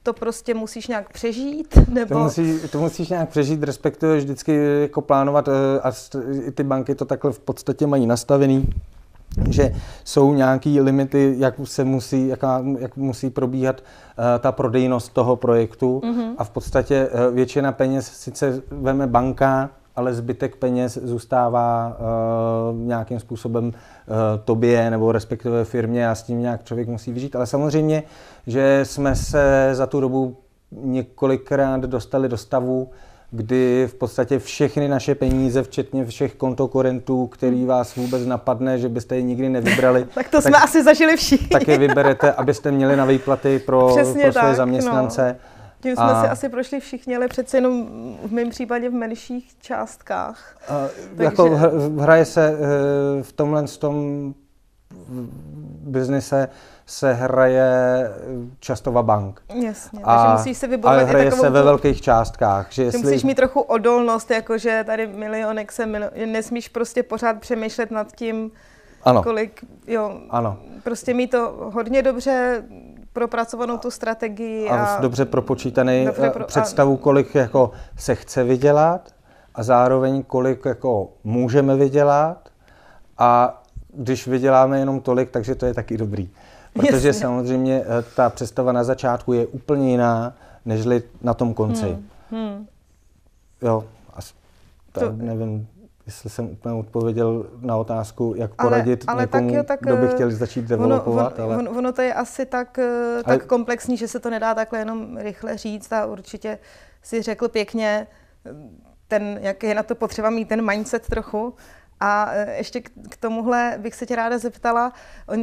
to 0.05 0.13
prostě 0.13 0.53
musíš 0.53 0.87
nějak 0.87 1.13
přežít? 1.13 1.77
Nebo... 1.89 2.15
To, 2.15 2.19
musí, 2.19 2.59
to 2.71 2.79
musíš 2.79 3.09
nějak 3.09 3.29
přežít, 3.29 3.63
respektive 3.63 4.17
vždycky 4.17 4.81
jako 4.81 5.01
plánovat 5.01 5.47
eh, 5.47 5.79
a 5.79 5.91
ty 6.53 6.63
banky 6.63 6.95
to 6.95 7.05
takhle 7.05 7.31
v 7.31 7.39
podstatě 7.39 7.87
mají 7.87 8.05
nastavený, 8.05 8.67
že 9.49 9.75
jsou 10.03 10.33
nějaké 10.33 10.69
limity, 10.69 11.35
jak 11.37 11.55
se 11.63 11.83
musí, 11.83 12.27
jaká, 12.27 12.63
jak 12.79 12.97
musí 12.97 13.29
probíhat 13.29 13.81
uh, 13.81 14.25
ta 14.39 14.51
prodejnost 14.51 15.13
toho 15.13 15.35
projektu 15.35 15.99
mm-hmm. 16.03 16.33
a 16.37 16.43
v 16.43 16.49
podstatě 16.49 17.07
uh, 17.07 17.35
většina 17.35 17.71
peněz 17.71 18.07
sice 18.07 18.61
veme 18.71 19.07
banka, 19.07 19.69
ale 19.95 20.13
zbytek 20.13 20.55
peněz 20.55 20.97
zůstává 21.03 21.97
uh, 21.99 22.77
nějakým 22.79 23.19
způsobem 23.19 23.65
uh, 23.65 23.73
tobě 24.45 24.89
nebo 24.91 25.11
respektive 25.11 25.65
firmě 25.65 26.09
a 26.09 26.15
s 26.15 26.23
tím 26.23 26.41
nějak 26.41 26.63
člověk 26.63 26.87
musí 26.87 27.11
vyžít. 27.11 27.35
Ale 27.35 27.47
samozřejmě, 27.47 28.03
že 28.47 28.81
jsme 28.83 29.15
se 29.15 29.69
za 29.73 29.87
tu 29.87 29.99
dobu 29.99 30.37
několikrát 30.71 31.81
dostali 31.81 32.29
do 32.29 32.37
stavu, 32.37 32.89
kdy 33.31 33.87
v 33.91 33.93
podstatě 33.93 34.39
všechny 34.39 34.87
naše 34.87 35.15
peníze, 35.15 35.63
včetně 35.63 36.05
všech 36.05 36.35
kontokorentů, 36.35 37.27
který 37.27 37.65
vás 37.65 37.95
vůbec 37.95 38.25
napadne, 38.25 38.79
že 38.79 38.89
byste 38.89 39.15
je 39.15 39.21
nikdy 39.21 39.49
nevybrali. 39.49 40.07
tak 40.15 40.29
to 40.29 40.41
tak, 40.41 40.43
jsme 40.43 40.57
asi 40.57 40.83
zažili 40.83 41.17
všichni. 41.17 41.47
tak 41.47 41.67
je 41.67 41.77
vyberete, 41.77 42.33
abyste 42.33 42.71
měli 42.71 42.95
na 42.95 43.05
výplaty 43.05 43.59
pro, 43.59 43.93
pro 43.95 44.05
své 44.05 44.31
tak, 44.31 44.43
no. 44.43 44.55
zaměstnance. 44.55 45.35
No. 45.39 45.54
Tím 45.85 45.95
jsme 45.95 46.05
a... 46.05 46.21
si 46.21 46.27
asi 46.27 46.49
prošli 46.49 46.79
všichni, 46.79 47.15
ale 47.15 47.27
přece 47.27 47.57
jenom 47.57 47.87
v 48.23 48.31
mém 48.31 48.49
případě 48.49 48.89
v 48.89 48.93
menších 48.93 49.59
částkách. 49.59 50.57
A, 50.69 50.87
Takže... 51.09 51.23
Jako 51.23 51.49
hraje 51.99 52.25
se 52.25 52.47
eh, 52.47 53.23
v 53.23 53.31
tomhle 53.31 53.67
v 53.67 53.77
tom 53.77 54.33
biznise 55.85 56.49
se 56.85 57.13
hraje 57.13 57.71
často 58.59 58.91
va 58.91 59.03
bank. 59.03 59.41
Jasně, 59.63 59.99
a, 60.03 60.15
takže 60.15 60.37
musíš 60.37 60.57
se 60.57 60.67
vybavit 60.67 60.99
ale 60.99 61.09
hraje 61.09 61.31
se 61.31 61.49
ve 61.49 61.63
velkých 61.63 62.01
částkách. 62.01 62.71
Že 62.71 62.83
jestli... 62.83 63.01
Musíš 63.01 63.23
mít 63.23 63.35
trochu 63.35 63.59
odolnost, 63.59 64.31
jakože 64.31 64.83
tady 64.85 65.07
milionek 65.07 65.71
se 65.71 65.85
milio... 65.85 66.09
nesmíš 66.25 66.69
prostě 66.69 67.03
pořád 67.03 67.39
přemýšlet 67.39 67.91
nad 67.91 68.15
tím, 68.15 68.51
ano. 69.03 69.23
kolik, 69.23 69.65
jo, 69.87 70.19
ano. 70.29 70.57
prostě 70.83 71.13
mít 71.13 71.31
to 71.31 71.69
hodně 71.73 72.01
dobře 72.01 72.63
propracovanou 73.15 73.77
tu 73.77 73.91
strategii. 73.91 74.69
A, 74.69 74.85
a 74.85 75.01
dobře 75.01 75.25
propočítaný 75.25 76.05
dobře 76.05 76.29
pro, 76.29 76.45
představu, 76.45 76.97
kolik 76.97 77.35
jako 77.35 77.71
se 77.97 78.15
chce 78.15 78.43
vydělat 78.43 79.15
a 79.55 79.63
zároveň 79.63 80.23
kolik 80.23 80.65
jako 80.65 81.09
můžeme 81.23 81.75
vydělat 81.75 82.49
a 83.17 83.61
když 83.93 84.27
vyděláme 84.27 84.79
jenom 84.79 85.01
tolik, 85.01 85.31
takže 85.31 85.55
to 85.55 85.65
je 85.65 85.73
taky 85.73 85.97
dobrý. 85.97 86.29
Protože 86.73 87.07
Jasně. 87.07 87.21
samozřejmě 87.21 87.81
eh, 87.81 88.03
ta 88.15 88.29
představa 88.29 88.71
na 88.71 88.83
začátku 88.83 89.33
je 89.33 89.47
úplně 89.47 89.91
jiná, 89.91 90.33
nežli 90.65 91.03
na 91.21 91.33
tom 91.33 91.53
konci. 91.53 91.85
Hmm. 91.85 92.07
Hmm. 92.31 92.67
Jo, 93.61 93.83
asi, 94.13 94.33
to, 94.91 95.11
nevím, 95.11 95.67
jestli 96.05 96.29
jsem 96.29 96.49
úplně 96.49 96.75
odpověděl 96.75 97.45
na 97.61 97.77
otázku, 97.77 98.33
jak 98.37 98.55
poradit 98.55 99.03
ale, 99.07 99.13
ale 99.15 99.23
někomu, 99.23 99.49
tak 99.49 99.57
jo, 99.57 99.63
tak, 99.63 99.79
kdo 99.81 99.97
by 99.97 100.07
chtěl 100.07 100.31
začít 100.31 100.65
developovat. 100.65 101.39
Ono, 101.39 101.53
ale... 101.53 101.69
ono 101.69 101.91
to 101.91 102.01
je 102.01 102.13
asi 102.13 102.45
tak, 102.45 102.79
eh, 102.79 103.23
tak 103.23 103.41
ale... 103.41 103.47
komplexní, 103.47 103.97
že 103.97 104.07
se 104.07 104.19
to 104.19 104.29
nedá 104.29 104.55
takhle 104.55 104.79
jenom 104.79 105.17
rychle 105.17 105.57
říct 105.57 105.93
a 105.93 106.05
určitě 106.05 106.59
si 107.03 107.21
řekl 107.21 107.47
pěkně, 107.47 108.07
ten, 109.07 109.39
jak 109.41 109.63
je 109.63 109.75
na 109.75 109.83
to 109.83 109.95
potřeba 109.95 110.29
mít 110.29 110.47
ten 110.47 110.65
mindset 110.65 111.07
trochu. 111.07 111.53
A 111.99 112.29
eh, 112.31 112.57
ještě 112.57 112.81
k 112.81 113.17
tomuhle 113.19 113.75
bych 113.77 113.95
se 113.95 114.05
tě 114.05 114.15
ráda 114.15 114.37
zeptala. 114.37 114.93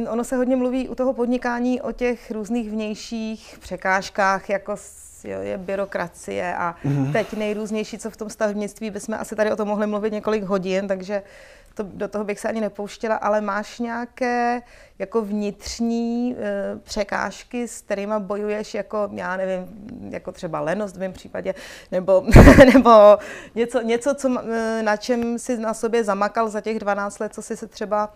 ono 0.09 0.23
se 0.23 0.35
hodně 0.35 0.55
mluví 0.55 0.89
u 0.89 0.95
toho 0.95 1.13
podnikání 1.13 1.81
o 1.81 1.91
těch 1.91 2.31
různých 2.31 2.71
vnějších 2.71 3.57
překážkách, 3.61 4.49
jako 4.49 4.75
jo, 5.29 5.41
je 5.41 5.57
byrokracie 5.57 6.55
a 6.55 6.75
mm-hmm. 6.85 7.11
teď 7.11 7.33
nejrůznější, 7.33 7.97
co 7.97 8.09
v 8.09 8.17
tom 8.17 8.29
stavebnictví, 8.29 8.89
bychom 8.89 9.15
asi 9.19 9.35
tady 9.35 9.51
o 9.51 9.55
tom 9.55 9.67
mohli 9.67 9.87
mluvit 9.87 10.13
několik 10.13 10.43
hodin, 10.43 10.87
takže 10.87 11.23
to, 11.73 11.83
do 11.83 12.07
toho 12.07 12.23
bych 12.23 12.39
se 12.39 12.47
ani 12.47 12.61
nepouštěla, 12.61 13.15
ale 13.15 13.41
máš 13.41 13.79
nějaké 13.79 14.61
jako 14.99 15.21
vnitřní 15.21 16.35
e, 16.39 16.79
překážky, 16.83 17.67
s 17.67 17.81
kterými 17.81 18.13
bojuješ 18.19 18.73
jako, 18.73 19.09
já 19.13 19.37
nevím, 19.37 19.67
jako 20.09 20.31
třeba 20.31 20.59
lenost 20.59 20.95
v 20.95 20.99
mém 20.99 21.13
případě, 21.13 21.55
nebo, 21.91 22.25
nebo 22.73 23.17
něco, 23.55 23.81
něco 23.81 24.15
co, 24.15 24.39
e, 24.39 24.83
na 24.83 24.97
čem 24.97 25.39
si 25.39 25.57
na 25.57 25.73
sobě 25.73 26.03
zamakal 26.03 26.49
za 26.49 26.61
těch 26.61 26.79
12 26.79 27.19
let, 27.19 27.33
co 27.33 27.41
jsi 27.41 27.57
se 27.57 27.67
třeba 27.67 28.13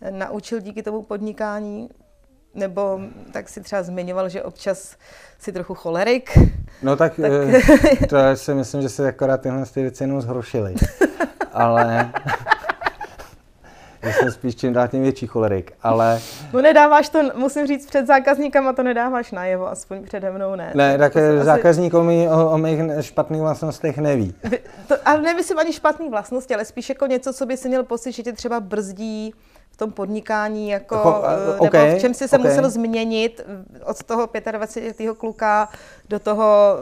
e, 0.00 0.10
naučil 0.10 0.60
díky 0.60 0.82
tomu 0.82 1.02
podnikání? 1.02 1.88
Nebo 2.54 3.00
tak 3.32 3.48
si 3.48 3.60
třeba 3.60 3.82
zmiňoval, 3.82 4.28
že 4.28 4.42
občas 4.42 4.96
si 5.38 5.52
trochu 5.52 5.74
cholerik. 5.74 6.38
No 6.82 6.96
tak, 6.96 7.12
tak... 7.20 7.32
Eh, 8.02 8.06
to 8.06 8.16
já 8.16 8.36
si 8.36 8.54
myslím, 8.54 8.82
že 8.82 8.88
se 8.88 9.08
akorát 9.08 9.40
tyhle 9.40 9.66
ty 9.66 9.82
věci 9.82 10.02
jenom 10.02 10.20
zhoršily. 10.20 10.74
Ale 11.52 12.12
já 14.02 14.12
jsem 14.12 14.32
spíš 14.32 14.56
čím 14.56 14.72
dál 14.72 14.88
tím 14.88 15.02
větší 15.02 15.26
cholerik, 15.26 15.72
ale... 15.82 16.20
No 16.52 16.62
nedáváš 16.62 17.08
to, 17.08 17.18
musím 17.34 17.66
říct, 17.66 17.86
před 17.86 18.06
zákazníkama 18.06 18.72
to 18.72 18.82
nedáváš 18.82 19.32
najevo, 19.32 19.68
aspoň 19.68 20.02
přede 20.04 20.30
mnou 20.30 20.56
ne. 20.56 20.72
Ne, 20.74 20.98
tak 20.98 21.12
zákazník 21.42 21.94
asi... 21.94 22.28
o, 22.28 22.50
o 22.50 22.58
mých 22.58 22.80
špatných 23.00 23.40
vlastnostech 23.40 23.98
neví. 23.98 24.34
To, 24.88 24.94
ale 25.04 25.22
nemyslím 25.22 25.58
ani 25.58 25.72
špatný 25.72 26.08
vlastnosti, 26.08 26.54
ale 26.54 26.64
spíš 26.64 26.88
jako 26.88 27.06
něco, 27.06 27.32
co 27.32 27.46
by 27.46 27.56
si 27.56 27.68
měl 27.68 27.82
pocit, 27.82 28.12
že 28.12 28.22
tě 28.22 28.32
třeba 28.32 28.60
brzdí 28.60 29.34
tom 29.82 29.92
podnikání, 29.92 30.68
jako, 30.68 30.94
jako 30.94 31.24
uh, 31.58 31.66
okay, 31.66 31.86
nebo 31.86 31.98
v 31.98 32.00
čem 32.00 32.14
jsi 32.14 32.28
se 32.28 32.38
okay. 32.38 32.50
musel 32.50 32.70
změnit 32.70 33.40
od 33.84 34.02
toho 34.02 34.26
25-letého 34.26 35.14
kluka 35.14 35.68
do 36.08 36.18
toho 36.18 36.76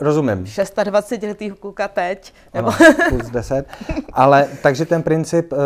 Rozumím. 0.00 0.44
26-letého 0.44 1.56
kluka 1.56 1.88
teď. 1.88 2.32
Nebo... 2.54 2.68
Ano, 2.68 2.94
plus 3.08 3.30
10. 3.30 3.66
Ale 4.12 4.48
takže 4.62 4.84
ten 4.84 5.02
princip 5.02 5.52
uh, 5.52 5.58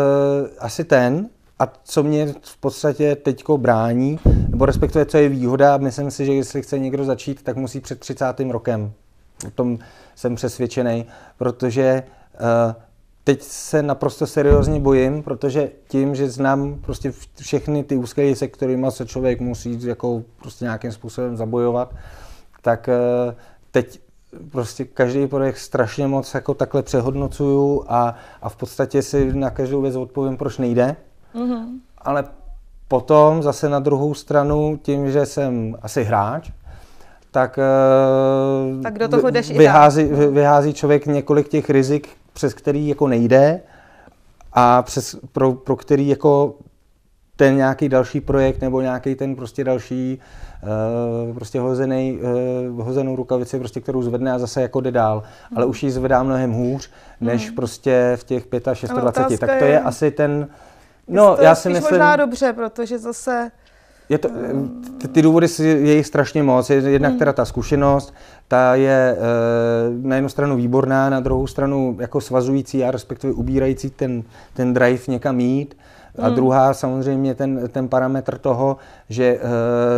asi 0.59 0.83
ten, 0.83 1.29
a 1.59 1.73
co 1.83 2.03
mě 2.03 2.33
v 2.41 2.57
podstatě 2.57 3.15
teďko 3.15 3.57
brání, 3.57 4.19
nebo 4.49 4.65
respektive 4.65 5.05
co 5.05 5.17
je 5.17 5.29
výhoda, 5.29 5.77
myslím 5.77 6.11
si, 6.11 6.25
že 6.25 6.33
jestli 6.33 6.61
chce 6.61 6.79
někdo 6.79 7.05
začít, 7.05 7.43
tak 7.43 7.57
musí 7.57 7.79
před 7.79 7.99
30. 7.99 8.25
rokem. 8.49 8.91
O 9.47 9.51
tom 9.51 9.79
jsem 10.15 10.35
přesvědčený, 10.35 11.05
protože 11.37 12.03
uh, 12.33 12.73
teď 13.23 13.41
se 13.41 13.83
naprosto 13.83 14.27
seriózně 14.27 14.79
bojím, 14.79 15.23
protože 15.23 15.69
tím, 15.87 16.15
že 16.15 16.29
znám 16.29 16.79
prostě 16.81 17.13
všechny 17.41 17.83
ty 17.83 17.95
úskalí, 17.95 18.35
se 18.35 18.47
kterými 18.47 18.87
se 18.89 19.05
člověk 19.05 19.41
musí 19.41 19.85
jako 19.85 20.23
prostě 20.39 20.65
nějakým 20.65 20.91
způsobem 20.91 21.37
zabojovat, 21.37 21.95
tak 22.61 22.89
eh, 22.89 23.35
teď 23.71 23.99
prostě 24.51 24.85
každý 24.85 25.27
projekt 25.27 25.57
strašně 25.57 26.07
moc 26.07 26.33
jako 26.33 26.53
takhle 26.53 26.83
přehodnocuju 26.83 27.85
a, 27.87 28.15
a 28.41 28.49
v 28.49 28.55
podstatě 28.55 29.01
si 29.01 29.33
na 29.33 29.49
každou 29.49 29.81
věc 29.81 29.95
odpovím, 29.95 30.37
proč 30.37 30.57
nejde. 30.57 30.95
Mm-hmm. 31.35 31.65
Ale 31.97 32.23
potom 32.87 33.43
zase 33.43 33.69
na 33.69 33.79
druhou 33.79 34.13
stranu, 34.13 34.79
tím, 34.81 35.11
že 35.11 35.25
jsem 35.25 35.75
asi 35.81 36.03
hráč, 36.03 36.51
tak, 37.31 37.59
eh, 37.59 38.81
tak 38.83 38.99
do 38.99 39.07
toho 39.07 39.29
jdeš 39.29 39.51
vyhází, 39.51 40.03
vyhází 40.31 40.73
člověk 40.73 41.05
několik 41.05 41.47
těch 41.47 41.69
rizik, 41.69 42.09
přes 42.33 42.53
který 42.53 42.87
jako 42.87 43.07
nejde 43.07 43.61
a 44.53 44.81
přes, 44.81 45.15
pro, 45.31 45.53
pro 45.53 45.75
který 45.75 46.07
jako 46.07 46.55
ten 47.35 47.55
nějaký 47.55 47.89
další 47.89 48.21
projekt 48.21 48.61
nebo 48.61 48.81
nějaký 48.81 49.15
ten 49.15 49.35
prostě 49.35 49.63
další 49.63 50.19
uh, 51.29 51.35
prostě 51.35 51.59
hozený, 51.59 52.19
uh, 52.71 52.85
hozenou 52.85 53.15
rukavici, 53.15 53.59
prostě, 53.59 53.81
kterou 53.81 54.01
zvedne 54.01 54.31
a 54.31 54.39
zase 54.39 54.61
jako 54.61 54.81
jde 54.81 54.91
dál. 54.91 55.23
Mm. 55.51 55.57
Ale 55.57 55.65
už 55.65 55.83
ji 55.83 55.91
zvedá 55.91 56.23
mnohem 56.23 56.51
hůř, 56.51 56.91
než 57.21 57.49
mm. 57.49 57.55
prostě 57.55 58.13
v 58.15 58.23
těch 58.23 58.47
25, 58.49 59.01
26. 59.01 59.39
Tak 59.39 59.59
to 59.59 59.65
je, 59.65 59.71
je 59.71 59.79
asi 59.79 60.11
ten... 60.11 60.47
No, 61.07 61.37
já 61.41 61.55
si 61.55 61.69
myslím... 61.69 61.91
možná 61.91 62.15
dobře, 62.15 62.53
protože 62.53 62.99
zase 62.99 63.51
Je 64.11 64.17
to, 64.17 64.29
ty, 64.97 65.07
ty 65.07 65.21
důvody 65.21 65.47
je 65.59 65.95
jich 65.95 66.07
strašně 66.07 66.43
moc. 66.43 66.69
Jednak 66.69 67.11
hmm. 67.11 67.19
teda 67.19 67.33
ta 67.33 67.45
zkušenost, 67.45 68.13
ta 68.47 68.75
je 68.75 69.17
e, 69.17 69.17
na 70.07 70.15
jednu 70.15 70.29
stranu 70.29 70.55
výborná, 70.55 71.09
na 71.09 71.19
druhou 71.19 71.47
stranu 71.47 71.97
jako 71.99 72.21
svazující 72.21 72.83
a 72.83 72.91
respektive 72.91 73.33
ubírající 73.33 73.89
ten, 73.89 74.23
ten 74.53 74.73
drive 74.73 75.01
někam 75.07 75.39
jít. 75.39 75.77
A 76.19 76.25
hmm. 76.25 76.35
druhá 76.35 76.73
samozřejmě 76.73 77.35
ten, 77.35 77.69
ten 77.71 77.87
parametr 77.87 78.37
toho, 78.37 78.77
že 79.09 79.25
e, 79.25 79.39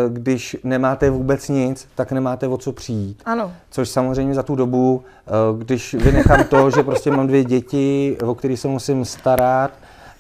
když 0.10 0.58
nemáte 0.64 1.10
vůbec 1.10 1.50
nic, 1.50 1.88
tak 1.96 2.12
nemáte 2.12 2.48
o 2.48 2.58
co 2.58 2.72
přijít. 2.72 3.22
Ano. 3.26 3.52
Což 3.70 3.90
samozřejmě 3.90 4.34
za 4.34 4.44
tu 4.44 4.56
dobu, 4.56 5.04
e, 5.28 5.64
když 5.64 5.94
vynechám 5.94 6.44
to, 6.44 6.70
že 6.70 6.84
prostě 6.84 7.12
mám 7.12 7.28
dvě 7.28 7.44
děti, 7.44 8.18
o 8.26 8.36
které 8.36 8.58
se 8.58 8.68
musím 8.68 9.06
starat, 9.06 9.72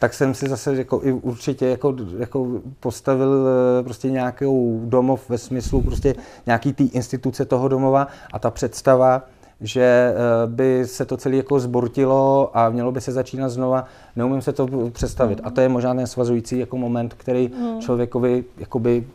tak 0.03 0.13
jsem 0.13 0.33
si 0.33 0.49
zase 0.49 0.75
jako 0.75 1.01
i 1.03 1.11
určitě 1.11 1.65
jako, 1.65 1.95
jako 2.17 2.61
postavil 2.79 3.47
eh, 3.47 3.83
prostě 3.83 4.11
nějakou 4.11 4.81
domov 4.85 5.29
ve 5.29 5.37
smyslu 5.37 5.81
prostě 5.81 6.15
nějaký 6.45 6.73
té 6.73 6.83
instituce 6.83 7.45
toho 7.45 7.67
domova 7.67 8.07
a 8.33 8.39
ta 8.39 8.51
představa, 8.51 9.21
že 9.61 9.83
eh, 9.83 10.47
by 10.47 10.87
se 10.87 11.05
to 11.05 11.17
celé 11.17 11.35
jako 11.35 11.59
zbortilo 11.59 12.51
a 12.57 12.69
mělo 12.69 12.91
by 12.91 13.01
se 13.01 13.11
začínat 13.11 13.49
znova, 13.49 13.85
neumím 14.15 14.41
se 14.41 14.53
to 14.53 14.67
představit. 14.89 15.41
A 15.43 15.49
to 15.49 15.61
je 15.61 15.69
možná 15.69 15.95
ten 15.95 16.07
svazující 16.07 16.59
jako 16.59 16.77
moment, 16.77 17.13
který 17.13 17.51
hmm. 17.57 17.81
člověkovi 17.81 18.43
jakoby... 18.57 19.07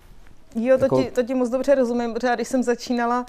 Jo, 0.54 0.78
to, 0.78 0.84
jako... 0.84 1.02
ti, 1.02 1.10
to 1.10 1.22
ti 1.22 1.34
moc 1.34 1.50
dobře 1.50 1.74
rozumím, 1.74 2.14
protože 2.14 2.34
když 2.34 2.48
jsem 2.48 2.62
začínala 2.62 3.26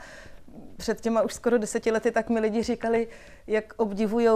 před 0.78 1.02
těma 1.02 1.22
už 1.22 1.34
skoro 1.34 1.58
deseti 1.58 1.92
lety, 1.92 2.12
tak 2.12 2.30
mi 2.30 2.40
lidi 2.40 2.64
říkali, 2.64 3.08
jak 3.48 3.74
obdivují 3.78 4.28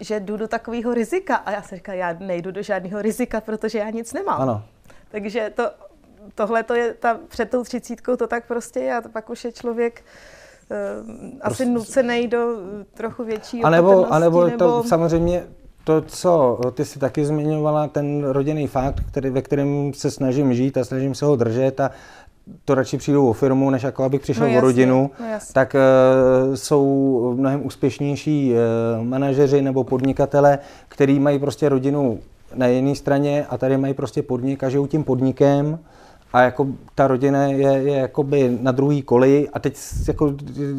že 0.00 0.20
jdu 0.20 0.36
do 0.36 0.48
takového 0.48 0.94
rizika. 0.94 1.36
A 1.36 1.50
já 1.50 1.62
jsem 1.62 1.78
říkala, 1.78 1.96
já 1.96 2.16
nejdu 2.20 2.50
do 2.50 2.62
žádného 2.62 3.02
rizika, 3.02 3.40
protože 3.40 3.78
já 3.78 3.90
nic 3.90 4.12
nemám. 4.12 4.40
Ano. 4.40 4.62
Takže 5.10 5.52
to, 5.54 5.70
tohle 6.34 6.62
to 6.62 6.74
je 6.74 6.94
ta, 6.94 7.18
před 7.28 7.50
tou 7.50 7.64
třicítkou 7.64 8.16
to 8.16 8.26
tak 8.26 8.46
prostě 8.46 8.80
je 8.80 8.94
a 8.94 9.00
to 9.00 9.08
pak 9.08 9.30
už 9.30 9.44
je 9.44 9.52
člověk 9.52 10.04
uh, 10.70 10.76
asi 11.40 11.56
prostě... 11.56 11.64
nucený 11.64 12.28
do 12.28 12.56
trochu 12.94 13.24
větší 13.24 13.62
a 13.62 13.70
nebo, 13.70 14.12
a 14.12 14.18
nebo, 14.18 14.44
nebo 14.44 14.58
to 14.58 14.82
samozřejmě 14.82 15.46
to, 15.84 16.00
co 16.00 16.60
ty 16.74 16.84
si 16.84 16.98
taky 16.98 17.24
zmiňovala, 17.24 17.88
ten 17.88 18.24
rodinný 18.24 18.66
fakt, 18.66 19.00
který, 19.10 19.30
ve 19.30 19.42
kterém 19.42 19.94
se 19.94 20.10
snažím 20.10 20.54
žít 20.54 20.76
a 20.76 20.84
snažím 20.84 21.14
se 21.14 21.24
ho 21.24 21.36
držet 21.36 21.80
a 21.80 21.90
to 22.64 22.74
radši 22.74 22.98
přijdu 22.98 23.28
o 23.28 23.32
firmu, 23.32 23.70
než 23.70 23.82
jako 23.82 24.04
abych 24.04 24.20
přišel 24.20 24.42
no, 24.42 24.46
jasně, 24.46 24.58
o 24.58 24.60
rodinu, 24.60 25.10
no, 25.20 25.26
tak 25.52 25.74
uh, 25.74 26.54
jsou 26.54 27.34
mnohem 27.36 27.66
úspěšnější 27.66 28.52
uh, 28.52 29.04
manažeři 29.04 29.62
nebo 29.62 29.84
podnikatele, 29.84 30.58
kteří 30.88 31.20
mají 31.20 31.38
prostě 31.38 31.68
rodinu 31.68 32.18
na 32.54 32.66
jedné 32.66 32.94
straně 32.94 33.46
a 33.50 33.58
tady 33.58 33.76
mají 33.76 33.94
prostě 33.94 34.22
podnik 34.22 34.64
a 34.64 34.68
žijou 34.68 34.86
tím 34.86 35.04
podnikem 35.04 35.78
a 36.32 36.40
jako 36.42 36.66
ta 36.94 37.06
rodina 37.06 37.44
je, 37.44 37.72
je 37.72 37.96
jakoby 37.96 38.58
na 38.60 38.72
druhý 38.72 39.02
koleji 39.02 39.48
a 39.52 39.58
teď 39.58 39.78
jako 40.08 40.34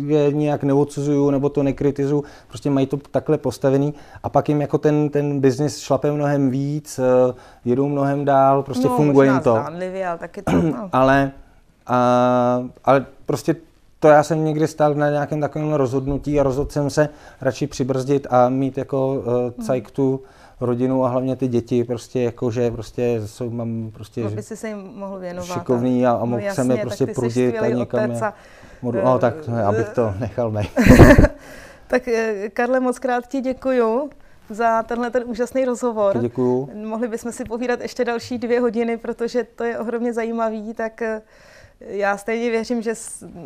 je 0.06 0.34
nějak 0.34 0.64
neodsuzuju 0.64 1.30
nebo 1.30 1.50
to 1.50 1.64
nekritizuju, 1.64 2.24
prostě 2.48 2.70
mají 2.70 2.88
to 2.88 2.98
takhle 2.98 3.38
postavený 3.38 3.94
a 4.24 4.30
pak 4.30 4.50
jim 4.50 4.62
jako 4.62 4.78
ten, 4.78 5.10
ten 5.10 5.40
biznis 5.40 5.80
šlape 5.80 6.12
mnohem 6.12 6.50
víc, 6.50 7.00
uh, 7.00 7.36
jedou 7.66 7.88
mnohem 7.88 8.26
dál, 8.26 8.64
prostě 8.64 8.88
no, 8.88 8.96
funguje 8.96 9.30
jim 9.30 9.40
to. 9.40 9.52
Zdánlivě, 9.52 10.08
ale 10.08 10.18
taky 10.18 10.42
to, 10.42 10.52
no. 10.52 10.90
ale 10.92 11.32
a, 11.88 12.64
ale 12.86 13.06
prostě 13.26 13.56
to 14.00 14.08
já 14.08 14.24
jsem 14.24 14.46
někdy 14.46 14.68
stál 14.68 14.94
na 14.94 15.10
nějakém 15.10 15.42
takovém 15.42 15.74
rozhodnutí 15.74 16.40
a 16.40 16.44
rozhodl 16.44 16.72
jsem 16.72 16.90
se 16.90 17.10
radši 17.42 17.68
přibrzdit 17.68 18.28
a 18.30 18.50
mít 18.50 18.78
jako 18.78 19.14
uh, 19.14 19.66
cajk 19.66 19.92
tu 19.92 20.22
rodinu 20.62 21.06
a 21.06 21.10
hlavně 21.10 21.36
ty 21.36 21.48
děti, 21.48 21.84
prostě 21.84 22.22
jako, 22.22 22.52
že 22.52 22.72
prostě 22.72 23.22
jsou, 23.26 23.50
mám 23.50 23.92
prostě 23.94 24.26
Aby 24.26 24.44
si 24.44 24.58
se 24.58 24.68
jim 24.68 24.92
mohl 24.96 25.20
věnovat. 25.20 25.54
šikovný 25.54 26.08
a, 26.08 26.12
a 26.12 26.26
mohl 26.26 26.44
no 26.48 26.54
jsem 26.54 26.72
je 26.72 26.78
prostě 26.78 27.08
prudit 27.08 27.58
a 27.60 27.68
někam 27.68 28.12
je, 28.12 28.20
modu, 28.82 29.00
no 29.04 29.20
tak 29.20 29.34
abych 29.66 29.90
to 29.90 30.14
nechal 30.20 30.52
nej. 30.52 30.70
tak 31.88 32.08
eh, 32.08 32.50
Karle, 32.50 32.80
moc 32.80 33.00
krát 33.00 33.28
ti 33.28 33.42
děkuju 33.42 34.10
za 34.50 34.84
tenhle 34.84 35.12
ten 35.12 35.24
úžasný 35.26 35.66
rozhovor. 35.66 36.18
Děkuju. 36.18 36.70
Mohli 36.86 37.08
bychom 37.08 37.32
si 37.32 37.44
povídat 37.44 37.82
ještě 37.82 38.06
další 38.06 38.38
dvě 38.38 38.60
hodiny, 38.60 38.98
protože 38.98 39.44
to 39.44 39.64
je 39.64 39.80
ohromně 39.80 40.14
zajímavý, 40.14 40.74
tak 40.74 41.02
eh, 41.02 41.22
já 41.88 42.18
stejně 42.18 42.50
věřím, 42.50 42.82
že 42.82 42.94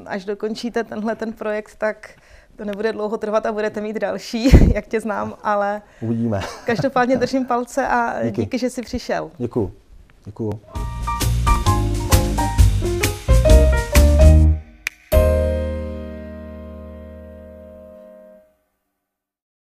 až 0.05 0.25
dokončíte 0.25 0.83
tenhle 0.83 1.15
ten 1.15 1.33
projekt, 1.33 1.75
tak 1.77 2.09
to 2.55 2.65
nebude 2.65 2.93
dlouho 2.93 3.17
trvat 3.17 3.45
a 3.45 3.51
budete 3.51 3.81
mít 3.81 3.95
další, 3.95 4.73
jak 4.73 4.87
tě 4.87 5.01
znám, 5.01 5.33
ale 5.43 5.81
uvidíme. 6.01 6.41
Každopádně 6.65 7.17
držím 7.17 7.45
palce 7.45 7.87
a 7.87 8.23
díky, 8.23 8.41
díky 8.41 8.57
že 8.57 8.69
jsi 8.69 8.81
přišel. 8.81 9.31
Děkuju. 9.37 9.71
Děkuju. 10.25 10.59